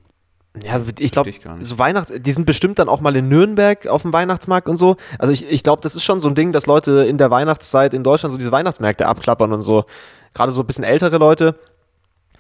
[0.63, 4.13] ja, ich glaube, so Weihnachts, die sind bestimmt dann auch mal in Nürnberg auf dem
[4.13, 4.99] Weihnachtsmarkt und so.
[5.19, 7.95] Also ich, ich glaube, das ist schon so ein Ding, dass Leute in der Weihnachtszeit
[7.95, 9.87] in Deutschland so diese Weihnachtsmärkte abklappern und so.
[10.35, 11.55] Gerade so ein bisschen ältere Leute.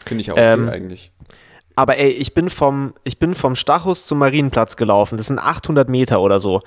[0.05, 1.13] Finde ich okay Ähm, eigentlich.
[1.77, 5.17] Aber ey, ich bin vom, ich bin vom Stachus zum Marienplatz gelaufen.
[5.17, 6.61] Das sind 800 Meter oder so.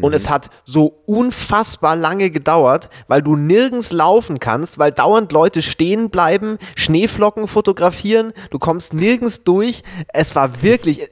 [0.00, 5.62] Und es hat so unfassbar lange gedauert, weil du nirgends laufen kannst, weil dauernd Leute
[5.62, 9.82] stehen bleiben, Schneeflocken fotografieren, du kommst nirgends durch.
[10.08, 11.08] Es war wirklich,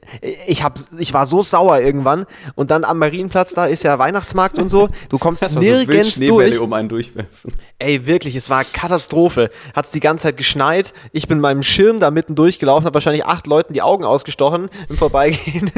[0.47, 2.25] ich, hab, ich war so sauer irgendwann.
[2.55, 6.13] Und dann am Marienplatz, da ist ja Weihnachtsmarkt und so, du kommst Das so nirgends
[6.13, 6.59] Schneebälle durch.
[6.59, 7.53] um einen durchwerfen.
[7.77, 9.49] Ey, wirklich, es war Katastrophe.
[9.75, 10.93] Hat's die ganze Zeit geschneit.
[11.11, 14.97] Ich bin meinem Schirm da mitten durchgelaufen, habe wahrscheinlich acht Leuten die Augen ausgestochen im
[14.97, 15.71] Vorbeigehen.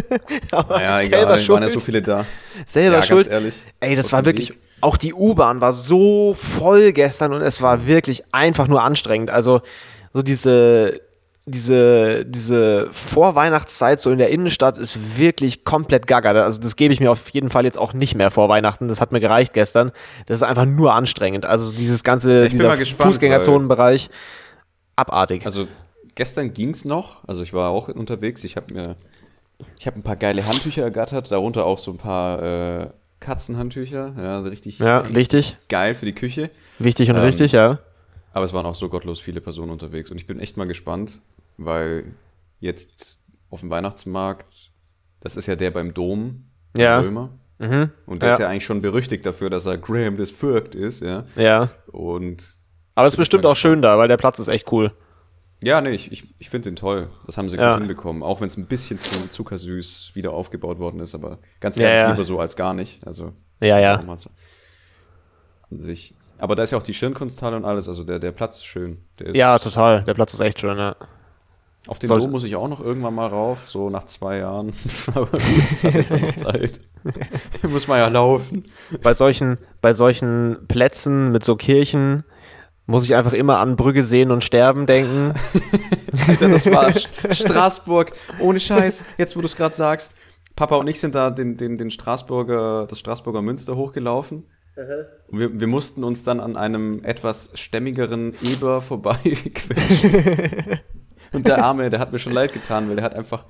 [0.52, 2.24] Aber Naja, egal, es waren ja so viele da.
[2.66, 3.24] Selber Ja, schuld.
[3.26, 3.54] ganz ehrlich.
[3.80, 4.58] Ey, das war wirklich, Weg.
[4.80, 9.30] auch die U-Bahn war so voll gestern und es war wirklich einfach nur anstrengend.
[9.30, 9.60] Also,
[10.12, 11.00] so diese,
[11.46, 16.30] diese, diese Vorweihnachtszeit so in der Innenstadt ist wirklich komplett gaga.
[16.32, 18.88] Also, das gebe ich mir auf jeden Fall jetzt auch nicht mehr vor Weihnachten.
[18.88, 19.90] Das hat mir gereicht gestern.
[20.26, 21.44] Das ist einfach nur anstrengend.
[21.46, 24.10] Also, dieses ganze, Ich dieser gespannt, Fußgängerzonenbereich,
[24.96, 25.46] abartig.
[25.46, 25.66] Also
[26.14, 27.26] gestern ging's noch.
[27.26, 28.44] Also ich war auch unterwegs.
[28.44, 28.96] Ich habe mir,
[29.78, 32.90] ich habe ein paar geile Handtücher ergattert, darunter auch so ein paar äh,
[33.20, 34.14] Katzenhandtücher.
[34.16, 36.50] Ja, also richtig, ja, richtig geil für die Küche.
[36.78, 37.78] Wichtig und Ähm, richtig, ja.
[38.32, 40.10] Aber es waren auch so gottlos viele Personen unterwegs.
[40.10, 41.20] Und ich bin echt mal gespannt,
[41.56, 42.14] weil
[42.60, 44.70] jetzt auf dem Weihnachtsmarkt,
[45.20, 46.44] das ist ja der beim Dom,
[46.76, 47.00] der Ja.
[47.00, 47.30] Römer.
[47.58, 47.90] Mhm.
[48.06, 48.34] Und der Ja.
[48.36, 51.24] ist ja eigentlich schon berüchtigt dafür, dass er Graham des Fürgt ist, ja.
[51.36, 51.70] Ja.
[51.92, 52.56] Und
[52.94, 54.92] Aber es ist bestimmt auch schön da, weil der Platz ist echt cool.
[55.62, 57.08] Ja, nee, ich, ich, ich finde den toll.
[57.26, 57.72] Das haben sie Ja.
[57.72, 58.22] gut hinbekommen.
[58.22, 62.00] Auch wenn es ein bisschen zu zuckersüß wieder aufgebaut worden ist, aber ganz Ja, ehrlich,
[62.02, 62.10] ja.
[62.12, 63.06] lieber so als gar nicht.
[63.06, 64.02] Also, Ja, ja.
[65.70, 66.14] An sich.
[66.38, 68.98] Aber da ist ja auch die Schirnkunsthalle und alles, also der, der Platz ist schön.
[69.18, 70.02] Ist Ja, total.
[70.04, 70.96] Der Platz ist echt schön, ja.
[71.86, 74.72] Auf den Sollte- Dom muss ich auch noch irgendwann mal rauf, so nach zwei Jahren.
[75.14, 75.40] Aber gut,
[75.70, 76.80] das hat jetzt auch noch Zeit.
[77.68, 78.64] muss man ja laufen.
[79.02, 82.24] bei solchen, bei solchen Plätzen mit so Kirchen
[82.90, 85.32] muss ich einfach immer an Brügge sehen und sterben denken.
[86.28, 88.12] Alter, das war Sch- Straßburg.
[88.40, 89.04] Ohne Scheiß.
[89.16, 90.14] Jetzt, wo du es gerade sagst.
[90.56, 94.46] Papa und ich sind da den, den, den Straßburger, das Straßburger Münster hochgelaufen.
[95.28, 100.80] Und wir, wir mussten uns dann an einem etwas stämmigeren Eber vorbeiquetschen.
[101.32, 103.44] und der Arme, der hat mir schon leid getan, weil der hat einfach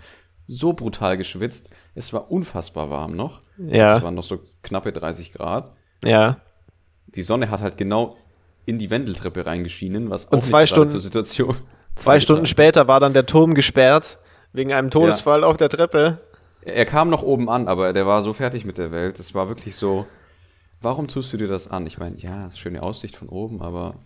[0.46, 1.70] so brutal geschwitzt.
[1.94, 3.42] Es war unfassbar warm noch.
[3.58, 3.96] Ja.
[3.96, 5.72] Es waren noch so knappe 30 Grad.
[6.04, 6.40] Ja.
[7.06, 8.16] Die Sonne hat halt genau
[8.66, 11.56] in die Wendeltreppe reingeschienen, was auch Und zwei Stunden- zur Situation.
[11.96, 14.18] Zwei Stunden später war dann der Turm gesperrt
[14.52, 16.18] wegen einem Todesfall auf der Treppe.
[16.62, 19.18] Er kam noch oben an, aber der war so fertig mit der Welt.
[19.18, 20.06] Es war wirklich so,
[20.80, 21.86] warum tust du dir das an?
[21.86, 23.96] Ich meine, ja, schöne Aussicht von oben, aber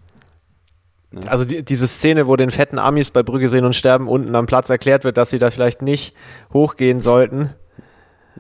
[1.27, 4.47] Also die, diese Szene, wo den fetten Amis bei Brügge sehen und sterben unten am
[4.47, 6.15] Platz erklärt wird, dass sie da vielleicht nicht
[6.53, 7.51] hochgehen sollten.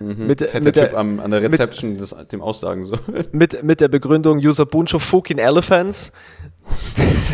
[0.00, 3.26] Mit, das mit, der der, am, an der Rezeption das, dem aussagen sollen.
[3.32, 6.12] mit, mit der Begründung User bunch of fucking elephants.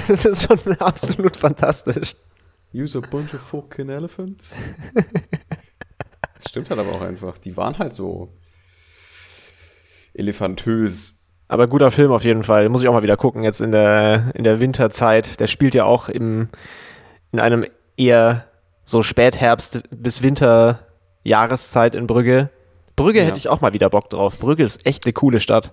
[0.08, 2.16] Das ist schon absolut fantastisch.
[2.74, 4.54] Use a bunch of fucking elephants.
[4.94, 7.38] Das stimmt halt aber auch einfach.
[7.38, 8.32] Die waren halt so
[10.14, 11.14] elefantös.
[11.48, 12.62] Aber guter Film auf jeden Fall.
[12.62, 15.40] Den muss ich auch mal wieder gucken, jetzt in der, in der Winterzeit.
[15.40, 16.48] Der spielt ja auch im,
[17.32, 17.64] in einem
[17.96, 18.46] eher
[18.84, 20.22] so Spätherbst bis
[21.24, 22.50] Winterjahreszeit in Brügge.
[22.96, 23.26] Brügge Ja.
[23.26, 24.38] hätte ich auch mal wieder Bock drauf.
[24.38, 25.72] Brügge ist echt eine coole Stadt.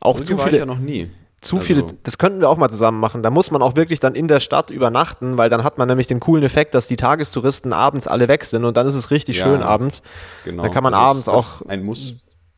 [0.00, 1.10] Auch Brügge zu war ich viele, ja noch nie.
[1.40, 3.22] zu also- viele, das könnten wir auch mal zusammen machen.
[3.22, 6.06] Da muss man auch wirklich dann in der Stadt übernachten, weil dann hat man nämlich
[6.06, 9.38] den coolen Effekt, dass die Tagestouristen abends alle weg sind und dann ist es richtig
[9.38, 9.44] Ja.
[9.44, 10.02] schön abends.
[10.44, 10.62] Genau.
[10.62, 12.14] Da kann man Das abends auch Ein Muss.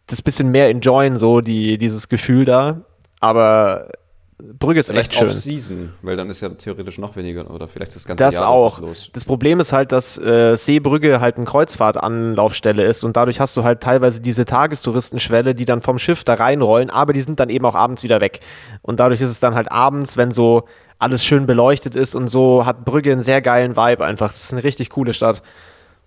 [0.07, 2.83] das bisschen mehr enjoyen, so die, dieses Gefühl da.
[3.21, 3.89] Aber
[4.39, 5.29] Brügge ist Vielleicht echt schön.
[5.29, 8.81] Off-Season, weil dann ist ja theoretisch noch weniger oder vielleicht das ganze Das Jahr auch.
[8.81, 9.09] los.
[9.13, 13.63] Das Problem ist halt, dass äh, Seebrügge halt eine Kreuzfahrtanlaufstelle ist und dadurch hast du
[13.65, 17.65] halt teilweise diese Tagestouristenschwelle, die dann vom Schiff da reinrollen, aber die sind dann eben
[17.65, 18.41] auch abends wieder weg.
[18.83, 20.65] Und dadurch ist es dann halt abends, wenn so
[20.99, 24.29] alles schön beleuchtet ist und so, hat Brügge einen sehr geilen Vibe einfach.
[24.29, 25.43] Das ist eine richtig coole Stadt.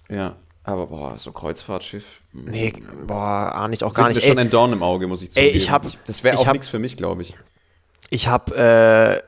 [0.09, 2.03] Ja, aber boah, so Kreuzfahrtschiff.
[2.33, 2.45] hm.
[2.45, 2.73] Nee,
[3.05, 4.21] boah, ahne ich auch Sind gar nicht.
[4.21, 5.57] schon Ey, ein Dorn im Auge, muss ich Ey, zugeben.
[5.57, 7.35] ich hab- das wäre auch nichts für mich, glaube ich.
[8.09, 9.23] Ich habe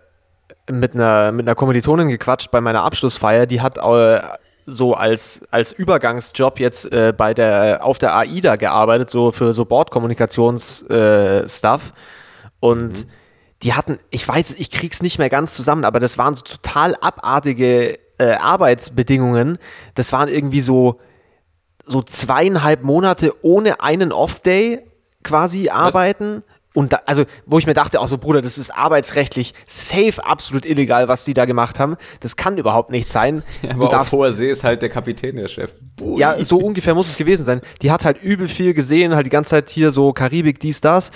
[0.68, 4.22] äh, mit, einer, mit einer Kommilitonin gequatscht bei meiner Abschlussfeier, die hat äh,
[4.66, 9.66] so als, als Übergangsjob jetzt äh, bei der, auf der AIDA gearbeitet, so für so
[9.66, 10.90] Bordkommunikations-Stuff.
[11.90, 11.94] Äh,
[12.60, 13.08] und
[13.64, 16.96] die hatten, ich weiß, ich krieg's nicht mehr ganz zusammen, aber das waren so total
[17.02, 19.58] abartige äh, Arbeitsbedingungen.
[19.96, 21.00] Das waren irgendwie so,
[21.86, 24.86] so zweieinhalb Monate ohne einen Off-Day
[25.24, 26.44] quasi arbeiten.
[26.76, 30.66] Und da, also, wo ich mir dachte, auch so, Bruder, das ist arbeitsrechtlich safe absolut
[30.66, 31.96] illegal, was die da gemacht haben.
[32.20, 33.42] Das kann überhaupt nicht sein.
[33.70, 35.74] Aber auf hoher See ist halt der Kapitän der Chef.
[35.96, 36.20] Bui.
[36.20, 37.62] Ja, so ungefähr muss es gewesen sein.
[37.82, 41.12] Die hat halt übel viel gesehen, halt die ganze Zeit hier so Karibik, dies, das.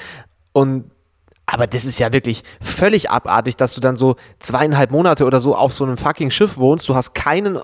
[0.54, 0.92] Und
[1.46, 5.56] aber das ist ja wirklich völlig abartig, dass du dann so zweieinhalb Monate oder so
[5.56, 6.88] auf so einem fucking Schiff wohnst.
[6.88, 7.60] Du hast keinen,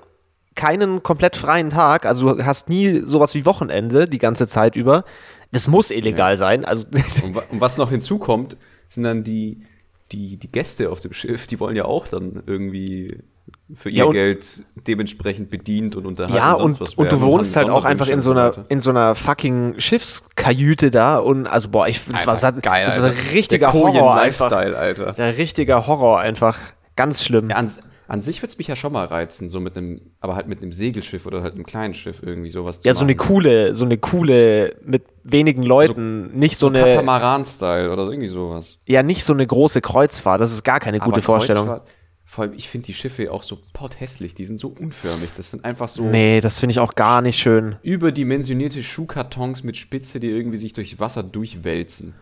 [0.54, 5.04] keinen komplett freien Tag, also du hast nie sowas wie Wochenende die ganze Zeit über.
[5.52, 6.64] Das muss illegal sein.
[6.64, 6.86] Also
[7.24, 8.56] Und, und was noch hinzukommt,
[8.88, 9.62] sind dann die,
[10.12, 13.18] die, die Gäste auf dem Schiff, die wollen ja auch dann irgendwie
[13.74, 17.56] für ihr Ja, und- Geld dementsprechend bedient und unterhalten ja, und, was und du wohnst
[17.56, 21.68] halt auch einfach in so und einer, in so einer fucking Schiffskajüte da und also
[21.68, 24.52] boah, ich, das war, Alter, geil, das war ein richtiger Horror einfach.
[24.52, 25.12] Alter.
[25.12, 26.58] Der richtige Horror einfach.
[26.96, 27.50] Ganz schlimm.
[27.50, 27.70] Ja, an,
[28.10, 30.60] an sich würde es mich ja schon mal reizen, so mit einem, aber halt mit
[30.62, 33.84] einem Segelschiff oder halt einem kleinen Schiff irgendwie sowas zu Ja, so eine coole, so
[33.84, 38.78] eine coole mit wenigen Leuten, nicht so, so eine, Katamaran-Style oder so irgendwie sowas.
[38.86, 40.40] ja nicht so eine große Kreuzfahrt.
[40.40, 41.68] Das ist gar keine gute Aber Vorstellung.
[41.68, 41.86] Kreuzfahrt-
[42.24, 45.30] Vor allem, ich finde die Schiffe auch so potthässlich, die sind so unförmig.
[45.36, 47.76] Das sind einfach so Nee, das finde ich auch gar nicht schön.
[47.82, 52.14] überdimensionierte Schuhkartons mit Spitze, die irgendwie sich durch Wasser durchwälzen.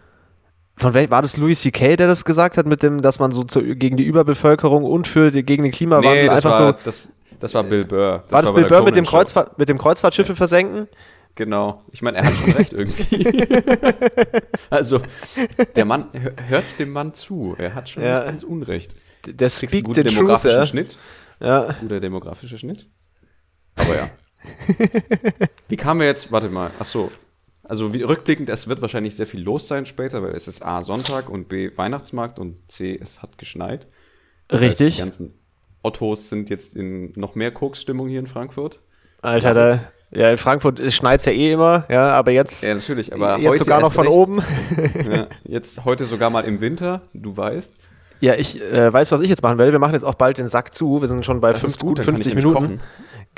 [0.78, 3.44] Von welch war das Louis C.K., der das gesagt hat, mit dem, dass man so
[3.44, 6.78] zu, gegen die Überbevölkerung und für die, gegen den Klimawandel das einfach war, so.
[6.84, 7.08] das,
[7.40, 8.24] das war Bill Burr.
[8.30, 9.04] war das bei Bill der Burr mit dem.
[9.04, 10.88] Kreuzfahrt, mit dem Kreuzfahrtschiffe versenken?
[11.34, 11.82] Genau.
[11.92, 13.32] Ich meine, er hat schon recht irgendwie.
[14.70, 15.00] also,
[15.76, 17.54] der Mann, hör- hört dem Mann zu.
[17.58, 18.14] Er hat schon Ja.
[18.14, 18.94] nicht ganz Unrecht.
[19.26, 20.66] D- Der Kriegst einen guten truth, demografischen ja.
[20.66, 20.98] Schnitt.
[21.40, 21.68] ja.
[21.80, 22.88] Guter demografischer Schnitt.
[23.76, 24.10] Aber ja.
[25.68, 27.10] Wie kamen wir jetzt, warte mal, ach so.
[27.68, 30.80] Also wie, rückblickend, es wird wahrscheinlich sehr viel los sein später, weil es ist A,
[30.82, 33.86] Sonntag und B, Weihnachtsmarkt und C, es hat geschneit.
[34.48, 34.96] Das heißt, Richtig.
[34.96, 35.34] die ganzen
[35.82, 38.80] Ottos sind jetzt in noch mehr Koksstimmung hier in Frankfurt.
[39.20, 43.12] Alter, da, ja, in Frankfurt schneit es ja eh immer, ja, aber jetzt, Ja, natürlich,
[43.12, 44.16] aber jetzt heute sogar noch von recht.
[44.16, 44.42] oben.
[45.10, 47.74] Ja, jetzt heute sogar mal im Winter, du weißt.
[48.20, 49.70] Ja, ich äh, weiß, was ich jetzt machen werde.
[49.72, 51.00] Wir machen jetzt auch bald den Sack zu.
[51.00, 52.80] Wir sind schon bei Das 50, ist gut, gut dann kann ich 50 nämlich Minuten.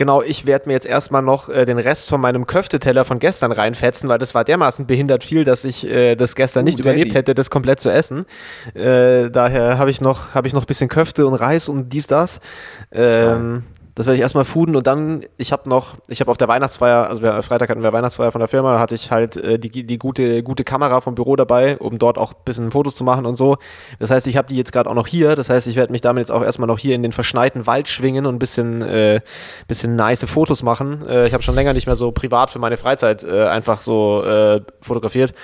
[0.00, 3.52] Genau, ich werde mir jetzt erstmal noch äh, den Rest von meinem Köfteteller von gestern
[3.52, 6.96] reinfetzen, weil das war dermaßen behindert viel, dass ich äh, das gestern nicht Uh, Daddy.
[6.96, 8.24] überlebt hätte, das komplett zu essen.
[8.72, 12.06] Äh, daher habe ich noch habe ich noch ein bisschen Köfte und Reis und dies
[12.06, 12.40] das.
[12.90, 13.64] Ähm,
[13.94, 17.08] das werde ich erstmal fooden und dann, ich habe noch, ich habe auf der Weihnachtsfeier,
[17.08, 19.98] also wir, Freitag hatten wir Weihnachtsfeier von der Firma, hatte ich halt äh, die, die
[19.98, 23.34] gute, gute Kamera vom Büro dabei, um dort auch ein bisschen Fotos zu machen und
[23.34, 23.56] so.
[23.98, 25.34] Das heißt, ich habe die jetzt gerade auch noch hier.
[25.36, 27.88] Das heißt, ich werde mich damit jetzt auch erstmal noch hier in den verschneiten Wald
[27.88, 29.20] schwingen und ein bisschen, äh,
[29.66, 31.06] bisschen nice Fotos machen.
[31.08, 34.22] Äh, ich habe schon länger nicht mehr so privat für meine Freizeit äh, einfach so
[34.24, 35.34] äh, fotografiert.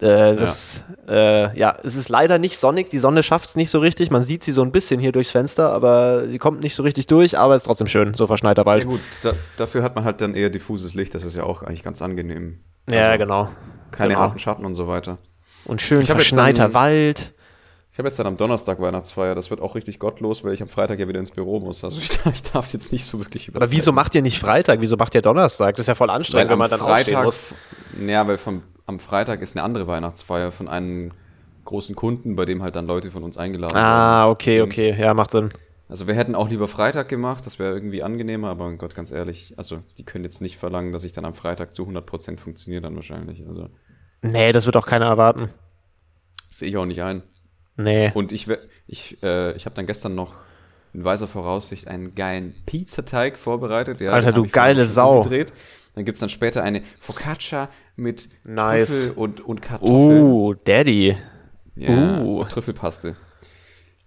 [0.00, 1.46] Äh, das, ja.
[1.52, 2.88] Äh, ja, es ist leider nicht sonnig.
[2.90, 4.10] Die Sonne schafft es nicht so richtig.
[4.10, 7.06] Man sieht sie so ein bisschen hier durchs Fenster, aber die kommt nicht so richtig
[7.06, 7.38] durch.
[7.38, 8.84] Aber es ist trotzdem schön, so verschneiter Wald.
[8.84, 11.62] Ja gut, da, dafür hat man halt dann eher diffuses Licht, das ist ja auch
[11.62, 12.60] eigentlich ganz angenehm.
[12.88, 13.48] Ja, Also genau.
[13.90, 14.20] Keine genau.
[14.20, 15.18] harten Schatten und so weiter.
[15.64, 17.34] Und schön verschneiter dann- Wald.
[17.92, 20.68] Ich habe jetzt dann am Donnerstag Weihnachtsfeier, das wird auch richtig gottlos, weil ich am
[20.68, 21.84] Freitag ja wieder ins Büro muss.
[21.84, 23.60] Also ich, ich darf es jetzt nicht so wirklich über.
[23.60, 24.80] Aber wieso macht ihr nicht Freitag?
[24.80, 25.74] Wieso macht ihr Donnerstag?
[25.76, 27.40] Das ist ja voll anstrengend, wenn man dann aufstehen muss.
[28.06, 31.12] Ja, weil vom, am Freitag ist eine andere Weihnachtsfeier von einem
[31.64, 34.32] großen Kunden, bei dem halt dann Leute von uns eingeladen Ah, werden.
[34.32, 34.62] okay, sind.
[34.64, 34.94] okay.
[34.98, 35.50] Ja, macht Sinn.
[35.88, 39.54] Also wir hätten auch lieber Freitag gemacht, das wäre irgendwie angenehmer, aber Gott, ganz ehrlich,
[39.56, 42.94] also die können jetzt nicht verlangen, dass ich dann am Freitag zu 100% funktioniere dann
[42.96, 43.44] wahrscheinlich.
[43.48, 43.68] Also
[44.22, 45.48] Nee, das wird auch keiner erwarten.
[46.50, 47.22] sehe ich auch nicht ein.
[47.76, 48.10] Nee.
[48.14, 48.46] Und ich,
[48.86, 50.34] ich, äh, ich habe dann gestern noch
[50.92, 54.00] in weiser Voraussicht einen geilen Pizzateig vorbereitet.
[54.00, 55.16] Ja, Alter, du geile Sau.
[55.18, 55.52] umgedreht.
[56.00, 58.88] Dann gibt es dann später eine Focaccia mit Nice.
[58.88, 60.22] Trüffel und, und Kartoffeln.
[60.22, 61.14] Uh, Daddy.
[61.76, 62.40] ja, uh.
[62.40, 63.12] und Trüffelpaste.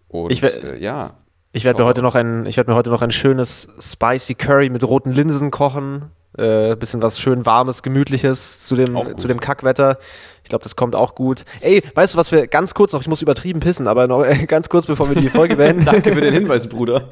[0.07, 1.19] Und Ich äh, ja.
[1.51, 2.07] Ich werde mir heute mal.
[2.07, 6.09] noch ein, ich werde mir heute noch ein schönes Spicy Curry mit roten Linsen kochen.
[6.37, 9.97] Äh, bisschen was schön warmes, gemütliches zu dem, zu dem Kackwetter.
[10.43, 11.43] Ich glaube, das kommt auch gut.
[11.61, 14.45] Ey, weißt du, was wir ganz kurz noch, ich muss übertrieben pissen, aber noch äh,
[14.47, 17.07] ganz kurz, bevor wir die Folge beenden, Danke für den Hinweis, Bruder.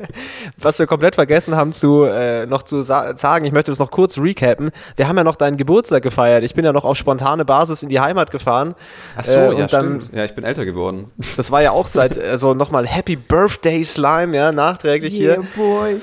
[0.56, 3.90] was wir komplett vergessen haben zu äh, noch zu sa sagen, ich möchte das noch
[3.90, 4.70] kurz recappen.
[4.96, 6.44] Wir haben ja noch deinen Geburtstag gefeiert.
[6.44, 8.74] Ich bin ja noch auf spontane Basis in die Heimat gefahren.
[9.16, 10.16] Ach so, Äh, ja, dann- stimmt.
[10.16, 11.10] Ja, ich bin älter geworden.
[11.36, 15.42] Das war ja auch seit, also nochmal Happy Birthday Slime, ja, nachträglich hier.
[15.56, 16.00] boy.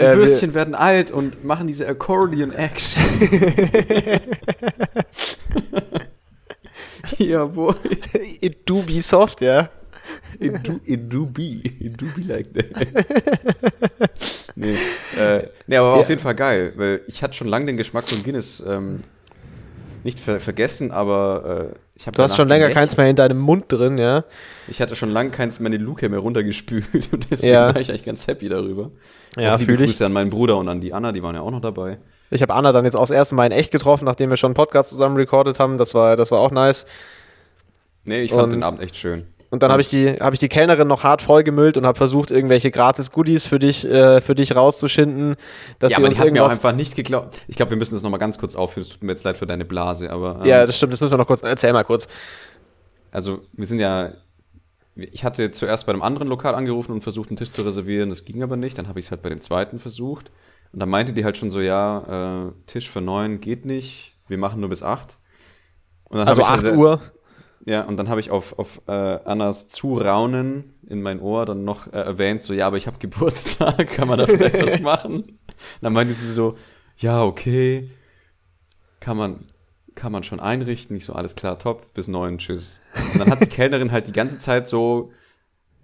[0.00, 3.02] Die Äh, Würstchen werden alt und machen diese Accordion-Action.
[7.18, 7.74] ja, boy.
[8.40, 9.68] It do be soft, ja.
[10.38, 11.60] It do, it do be.
[11.64, 12.66] It do be like that.
[14.56, 14.74] nee,
[15.18, 16.00] äh, nee, aber war Ja.
[16.02, 19.00] auf jeden Fall geil, weil ich hatte schon lange den Geschmack von Guinness ähm,
[20.02, 23.98] nicht ver vergessen, aber äh, Du hast schon länger keins mehr in deinem Mund drin,
[23.98, 24.24] ja.
[24.68, 27.74] Ich hatte schon lange keins mehr in die Luke mehr runtergespült und deswegen Ja.
[27.74, 28.90] war ich eigentlich ganz happy darüber.
[29.36, 29.90] Ja, Auch liebe fühl ich.
[29.90, 31.98] Grüße an meinen Bruder und an die Anna, die waren ja auch noch dabei.
[32.30, 34.48] Ich habe Anna dann jetzt auch das erste Mal in echt getroffen, nachdem wir schon
[34.48, 35.76] einen Podcast zusammen recorded haben.
[35.78, 36.86] Das war, das war auch nice.
[38.04, 39.26] Nee, ich fand Und- den Abend echt schön.
[39.50, 42.30] Und dann habe ich, die, hab ich die Kellnerin noch hart vollgemüllt und habe versucht,
[42.30, 45.34] irgendwelche gratis Goodies für dich, äh, für dich rauszuschinden,
[45.80, 47.36] dass ja, sie aber uns die hat mir auch einfach nicht geglaubt.
[47.48, 48.86] Ich glaube, wir müssen das nochmal ganz kurz aufführen.
[48.86, 50.38] Es tut mir jetzt leid für deine Blase, aber.
[50.40, 51.42] ähm, Ja, das stimmt, das müssen wir noch kurz.
[51.42, 52.06] Erzähl mal kurz.
[53.10, 54.12] Also, wir sind ja.
[54.94, 58.08] Ich hatte zuerst bei einem anderen Lokal angerufen und versucht, einen Tisch zu reservieren.
[58.08, 58.78] Das ging aber nicht.
[58.78, 60.30] Dann habe ich es halt bei dem zweiten versucht.
[60.72, 64.14] Und dann meinte die halt schon so: Ja, äh, Tisch für neun geht nicht.
[64.28, 65.16] Wir machen nur bis acht.
[66.10, 67.00] also 8 halt, Uhr.
[67.66, 71.86] Ja, und dann habe ich auf, auf äh, Annas Zuraunen in mein Ohr dann noch
[71.92, 75.14] äh, erwähnt, so, ja, aber ich habe Geburtstag, kann man da vielleicht was machen?
[75.14, 75.38] Und
[75.82, 76.56] dann meinte sie so,
[76.96, 77.90] ja, okay,
[79.00, 79.46] kann man,
[79.94, 80.94] kann man schon einrichten.
[80.94, 82.80] Nicht so, alles klar, top, bis neun, tschüss.
[83.12, 85.12] Und dann hat die Kellnerin halt die ganze Zeit so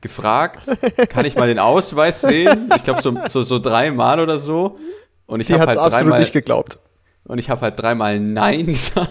[0.01, 0.67] gefragt,
[1.09, 2.71] kann ich mal den Ausweis sehen?
[2.77, 4.79] Ich glaube, so, so, so dreimal oder so.
[5.27, 6.79] Und ich habe halt dreimal nicht geglaubt.
[7.25, 9.11] Und ich habe halt dreimal Nein gesagt.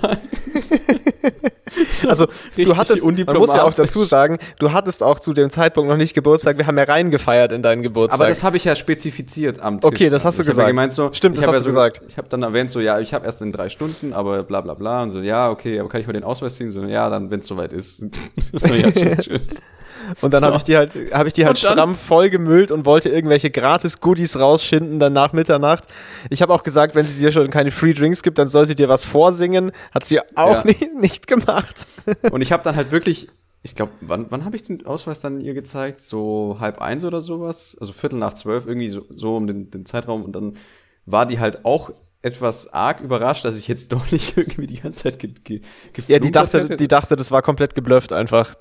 [2.08, 5.90] also du hattest, man muss ja auch dazu sagen, du hattest auch zu dem Zeitpunkt
[5.90, 6.58] noch nicht Geburtstag.
[6.58, 8.20] Wir haben ja reingefeiert in deinen Geburtstag.
[8.20, 9.88] Aber das habe ich ja spezifiziert am Tisch.
[9.88, 10.66] Okay, das hast du ich gesagt.
[10.66, 12.02] Ja gemeint, so, Stimmt, das hast ja du so, gesagt.
[12.08, 14.74] Ich habe dann erwähnt so, ja, ich habe erst in drei Stunden, aber bla bla
[14.74, 15.04] bla.
[15.04, 16.70] Und so, ja, okay, aber kann ich mal den Ausweis ziehen?
[16.70, 18.04] So, ja, dann, wenn es soweit ist.
[18.54, 19.62] so, ja, tschüss, tschüss.
[20.22, 20.48] Und dann so.
[20.48, 24.40] habe ich die halt, hab ich die halt stramm vollgemüllt und wollte irgendwelche gratis Goodies
[24.40, 25.86] rausschinden dann nach Mitternacht.
[26.30, 28.76] Ich habe auch gesagt, wenn sie dir schon keine Free Drinks gibt, dann soll sie
[28.76, 29.72] dir was vorsingen.
[29.92, 30.64] Hat sie auch ja.
[30.64, 31.88] nicht, nicht gemacht.
[32.32, 33.30] Und ich habe dann halt wirklich,
[33.64, 36.02] ich glaube, wann, wann habe ich den Ausweis dann ihr gezeigt?
[36.02, 37.78] So halb eins oder sowas?
[37.80, 40.24] Also Viertel nach zwölf, irgendwie so, so um den, den Zeitraum.
[40.24, 40.58] Und dann
[41.06, 41.92] war die halt auch
[42.26, 45.62] etwas arg überrascht, dass ich jetzt doch nicht irgendwie die ganze Zeit ge ge
[46.08, 48.56] Ja, die dachte, die dachte, das war komplett geblufft einfach.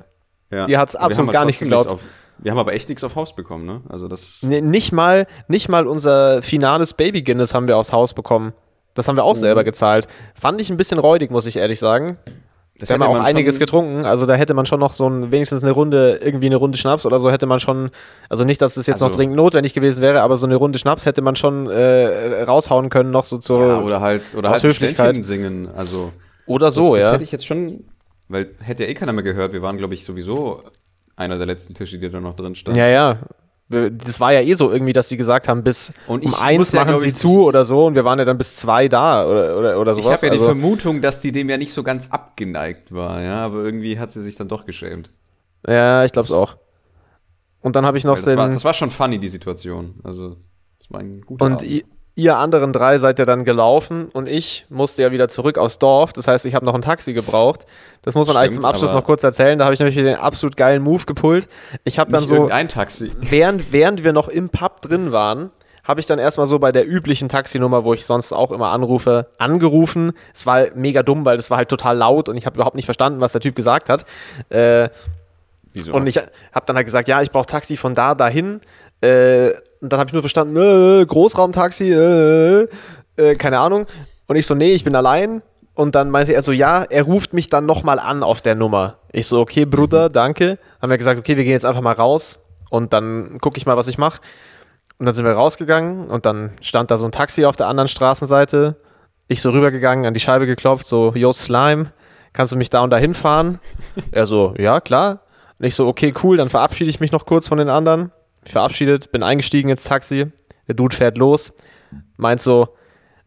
[0.55, 0.66] Ja.
[0.66, 1.92] Die hat es absolut gar nicht geglaubt.
[1.92, 2.00] Auf,
[2.38, 3.80] wir haben aber echt nichts auf Haus bekommen, ne?
[3.88, 4.38] Also das.
[4.42, 8.52] Nee, nicht mal, nicht mal unser finales Baby Guinness haben wir aufs Haus bekommen.
[8.94, 9.40] Das haben wir auch mhm.
[9.40, 10.07] selber gezahlt.
[10.34, 12.18] Fand ich ein bisschen räudig, muss ich ehrlich sagen.
[12.78, 15.62] Das wir haben auch einiges getrunken, also da hätte man schon noch so ein, wenigstens
[15.62, 17.90] eine Runde, irgendwie eine Runde Schnaps oder so hätte man schon,
[18.28, 20.80] also nicht, dass es jetzt also, noch dringend notwendig gewesen wäre, aber so eine Runde
[20.80, 24.62] Schnaps hätte man schon äh, raushauen können, noch so zur ja, oder halt, oder halt
[24.64, 26.11] Höflichkeit singen, also.
[26.46, 27.07] Oder so, das, ja.
[27.07, 27.84] Das hätte ich jetzt schon,
[28.29, 29.53] weil hätte ja eh keiner mehr gehört.
[29.53, 30.62] Wir waren, glaube ich, sowieso
[31.16, 32.79] einer der letzten Tische, die da noch drin standen.
[32.79, 33.18] Ja, ja.
[33.68, 36.97] Das war ja eh so irgendwie, dass sie gesagt haben, bis um eins machen ja,
[36.99, 39.81] sie ich, zu oder so und wir waren ja dann bis zwei da oder, oder,
[39.81, 40.22] oder sowas.
[40.22, 43.22] Ich habe ja also, die Vermutung, dass die dem ja nicht so ganz abgeneigt war,
[43.22, 45.11] ja, aber irgendwie hat sie sich dann doch geschämt.
[45.66, 46.59] Ja, ich glaube es auch.
[47.62, 48.37] Und dann habe ich noch das den.
[48.37, 49.95] War, das war schon funny, die Situation.
[50.05, 50.37] Also,
[50.79, 51.85] das war ein guter Und Abend
[52.16, 56.12] ihr anderen drei seid ja dann gelaufen und ich musste ja wieder zurück aufs Dorf.
[56.12, 57.66] Das heißt, ich habe noch ein Taxi gebraucht.
[58.02, 59.58] Das muss man Stimmt, eigentlich zum Abschluss noch kurz erzählen.
[59.58, 61.48] Da habe ich nämlich den absolut geilen Move gepult.
[61.82, 63.10] Ich habe dann so ein Taxi.
[63.20, 65.50] Während während wir noch im Pub drin waren,
[65.82, 69.26] habe ich dann erstmal so bei der üblichen Taxinummer, wo ich sonst auch immer anrufe,
[69.38, 70.12] angerufen.
[70.32, 72.86] Es war mega dumm, weil das war halt total laut und ich habe überhaupt nicht
[72.86, 74.06] verstanden, was der Typ gesagt hat.
[74.48, 74.88] Äh,
[75.74, 75.92] Wieso?
[75.92, 78.60] Und ich habe dann halt gesagt, ja, ich brauche Taxi von da dahin.
[79.05, 82.66] Äh, und dann habe ich nur verstanden, äh, Großraumtaxi, äh,
[83.16, 83.86] äh, keine Ahnung.
[84.26, 85.42] Und ich so, nee, ich bin allein.
[85.74, 88.98] Und dann meinte er so, ja, er ruft mich dann nochmal an auf der Nummer.
[89.12, 90.59] Ich so, okay, Bruder, danke.
[90.80, 92.38] Haben wir gesagt, okay, wir gehen jetzt einfach mal raus
[92.70, 94.20] und dann gucke ich mal, was ich mache.
[94.98, 97.88] Und dann sind wir rausgegangen und dann stand da so ein Taxi auf der anderen
[97.88, 98.76] Straßenseite.
[99.26, 101.92] Ich so rübergegangen, an die Scheibe geklopft, so, yo, Slime,
[102.32, 103.59] kannst du mich da und da hinfahren?
[104.12, 105.22] er so, ja, klar.
[105.59, 108.12] Und ich so, okay, cool, dann verabschiede ich mich noch kurz von den anderen
[108.49, 110.32] verabschiedet, bin eingestiegen ins Taxi.
[110.68, 111.53] Der Dude fährt los,
[112.16, 112.68] meint so,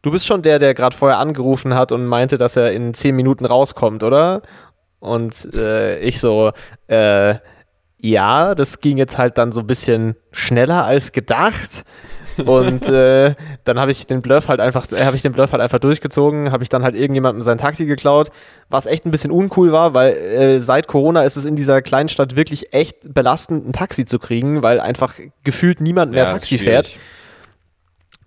[0.01, 3.15] du bist schon der, der gerade vorher angerufen hat und meinte, dass er in zehn
[3.15, 4.41] Minuten rauskommt, oder?
[4.99, 6.51] Und äh, ich so,
[6.87, 7.35] äh,
[7.99, 11.83] ja, das ging jetzt halt dann so ein bisschen schneller als gedacht.
[12.45, 15.61] Und äh, dann habe ich den Bluff halt einfach, äh, habe ich den Bluff halt
[15.61, 18.29] einfach durchgezogen, habe ich dann halt irgendjemandem sein Taxi geklaut,
[18.69, 22.09] was echt ein bisschen uncool war, weil äh, seit Corona ist es in dieser kleinen
[22.09, 26.57] Stadt wirklich echt belastend, ein Taxi zu kriegen, weil einfach gefühlt niemand mehr ja, Taxi
[26.57, 26.97] fährt.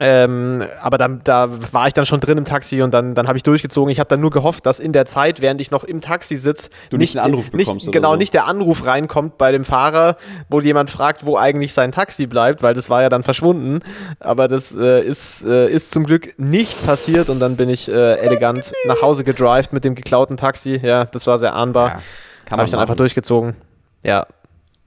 [0.03, 3.37] Ähm, aber da, da war ich dann schon drin im Taxi und dann, dann habe
[3.37, 3.93] ich durchgezogen.
[3.93, 6.71] Ich habe dann nur gehofft, dass in der Zeit, während ich noch im Taxi sitze,
[6.89, 7.53] du nicht, bekommst.
[7.53, 8.17] Nicht, genau, so.
[8.17, 10.17] nicht der Anruf reinkommt bei dem Fahrer,
[10.49, 13.81] wo jemand fragt, wo eigentlich sein Taxi bleibt, weil das war ja dann verschwunden.
[14.21, 18.15] Aber das äh, ist, äh, ist zum Glück nicht passiert und dann bin ich äh,
[18.21, 20.81] elegant nach Hause gedrived mit dem geklauten Taxi.
[20.83, 22.01] Ja, das war sehr ahnbar.
[22.49, 23.55] Ja, habe ich dann einfach durchgezogen.
[24.03, 24.27] Ja,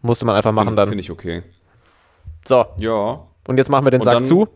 [0.01, 0.89] musste man einfach machen dann.
[0.89, 1.43] Finde ich okay.
[2.47, 2.65] So.
[2.77, 3.27] Ja.
[3.47, 4.47] Und jetzt machen wir den Sack zu.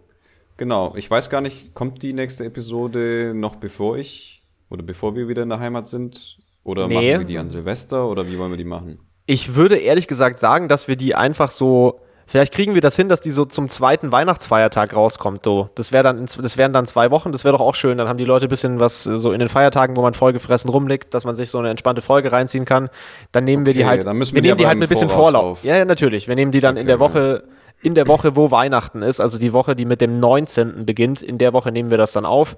[0.58, 5.28] Genau, ich weiß gar nicht, kommt die nächste Episode noch bevor ich oder bevor wir
[5.28, 6.40] wieder in der Heimat sind?
[6.64, 6.96] Oder nee.
[6.96, 9.00] machen wir die an Silvester oder wie wollen wir die machen?
[9.28, 12.02] Ich würde ehrlich gesagt sagen, dass wir die einfach so.
[12.30, 15.46] Vielleicht kriegen wir das hin, dass die so zum zweiten Weihnachtsfeiertag rauskommt.
[15.46, 15.70] So.
[15.76, 17.98] Das, wär dann, das wären dann zwei Wochen, das wäre doch auch schön.
[17.98, 21.14] Dann haben die Leute ein bisschen was so in den Feiertagen, wo man vollgefressen rumliegt,
[21.14, 22.90] dass man sich so eine entspannte Folge reinziehen kann.
[23.32, 24.06] Dann nehmen okay, wir die halt.
[24.06, 25.60] Dann müssen wir, wir nehmen die halt mit ein bisschen Vorlauf.
[25.60, 25.64] Auf.
[25.64, 26.28] Ja, ja, natürlich.
[26.28, 27.44] Wir nehmen die dann okay, in der Woche.
[27.48, 30.86] Ja in der Woche, wo Weihnachten ist, also die Woche, die mit dem 19.
[30.86, 32.58] beginnt, in der Woche nehmen wir das dann auf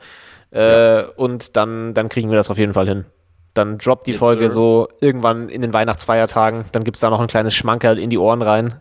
[0.51, 1.07] äh, ja.
[1.15, 3.05] und dann, dann kriegen wir das auf jeden Fall hin.
[3.53, 4.51] Dann droppt die yes, Folge sir.
[4.51, 8.17] so irgendwann in den Weihnachtsfeiertagen, dann gibt es da noch ein kleines Schmankerl in die
[8.17, 8.75] Ohren rein.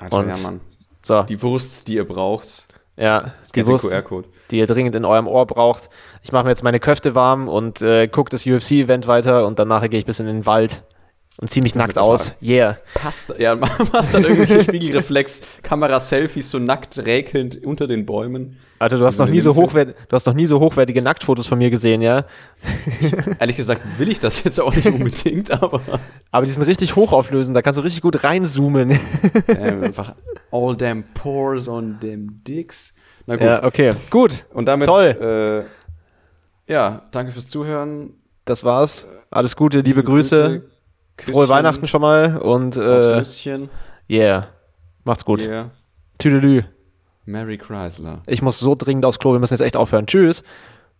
[0.00, 0.60] Alter, und ja, Mann.
[1.02, 1.22] So.
[1.22, 2.64] Die Wurst, die ihr braucht.
[2.96, 3.94] Ja, Es die gibt Wurst,
[4.50, 5.90] die ihr dringend in eurem Ohr braucht.
[6.22, 9.88] Ich mache mir jetzt meine Köfte warm und äh, gucke das UFC-Event weiter und danach
[9.88, 10.82] gehe ich bis in den Wald
[11.38, 12.28] und Damit nackt aus.
[12.28, 12.36] warm.
[12.42, 12.76] Yeah.
[12.94, 13.54] Passt, ja,
[13.92, 18.58] machst dann irgendwelche Spiegelreflex, Kamera-Selfies so nackt räkelnd unter den Bäumen.
[18.78, 21.46] Alter, du hast Also noch nie so hochwert, du hast noch nie so hochwertige Nacktfotos
[21.46, 22.24] von mir gesehen, ja?
[23.38, 25.80] Ehrlich gesagt will ich das jetzt auch nicht unbedingt, aber
[26.30, 28.98] Aber die sind richtig hochauflösend, da kannst du richtig gut reinzoomen.
[29.48, 30.14] ähm, einfach
[30.50, 32.92] all damn pores on them dicks.
[33.26, 33.94] Na gut, ja, okay.
[34.10, 35.66] Gut, und damit, toll.
[36.68, 38.14] Äh, ja, danke fürs Zuhören.
[38.44, 39.06] das war's.
[39.30, 40.64] Alles Gute, liebe, Grüße.
[41.16, 43.22] Küsschen Frohe Weihnachten schon mal und äh,
[44.10, 44.46] yeah.
[45.04, 45.42] Macht's gut.
[45.42, 45.70] Yeah.
[46.18, 46.64] Tüdelü.
[47.24, 48.22] Mary Chrysler.
[48.26, 50.06] Ich muss so dringend aufs Klo, wir müssen jetzt echt aufhören.
[50.06, 50.42] Tschüss.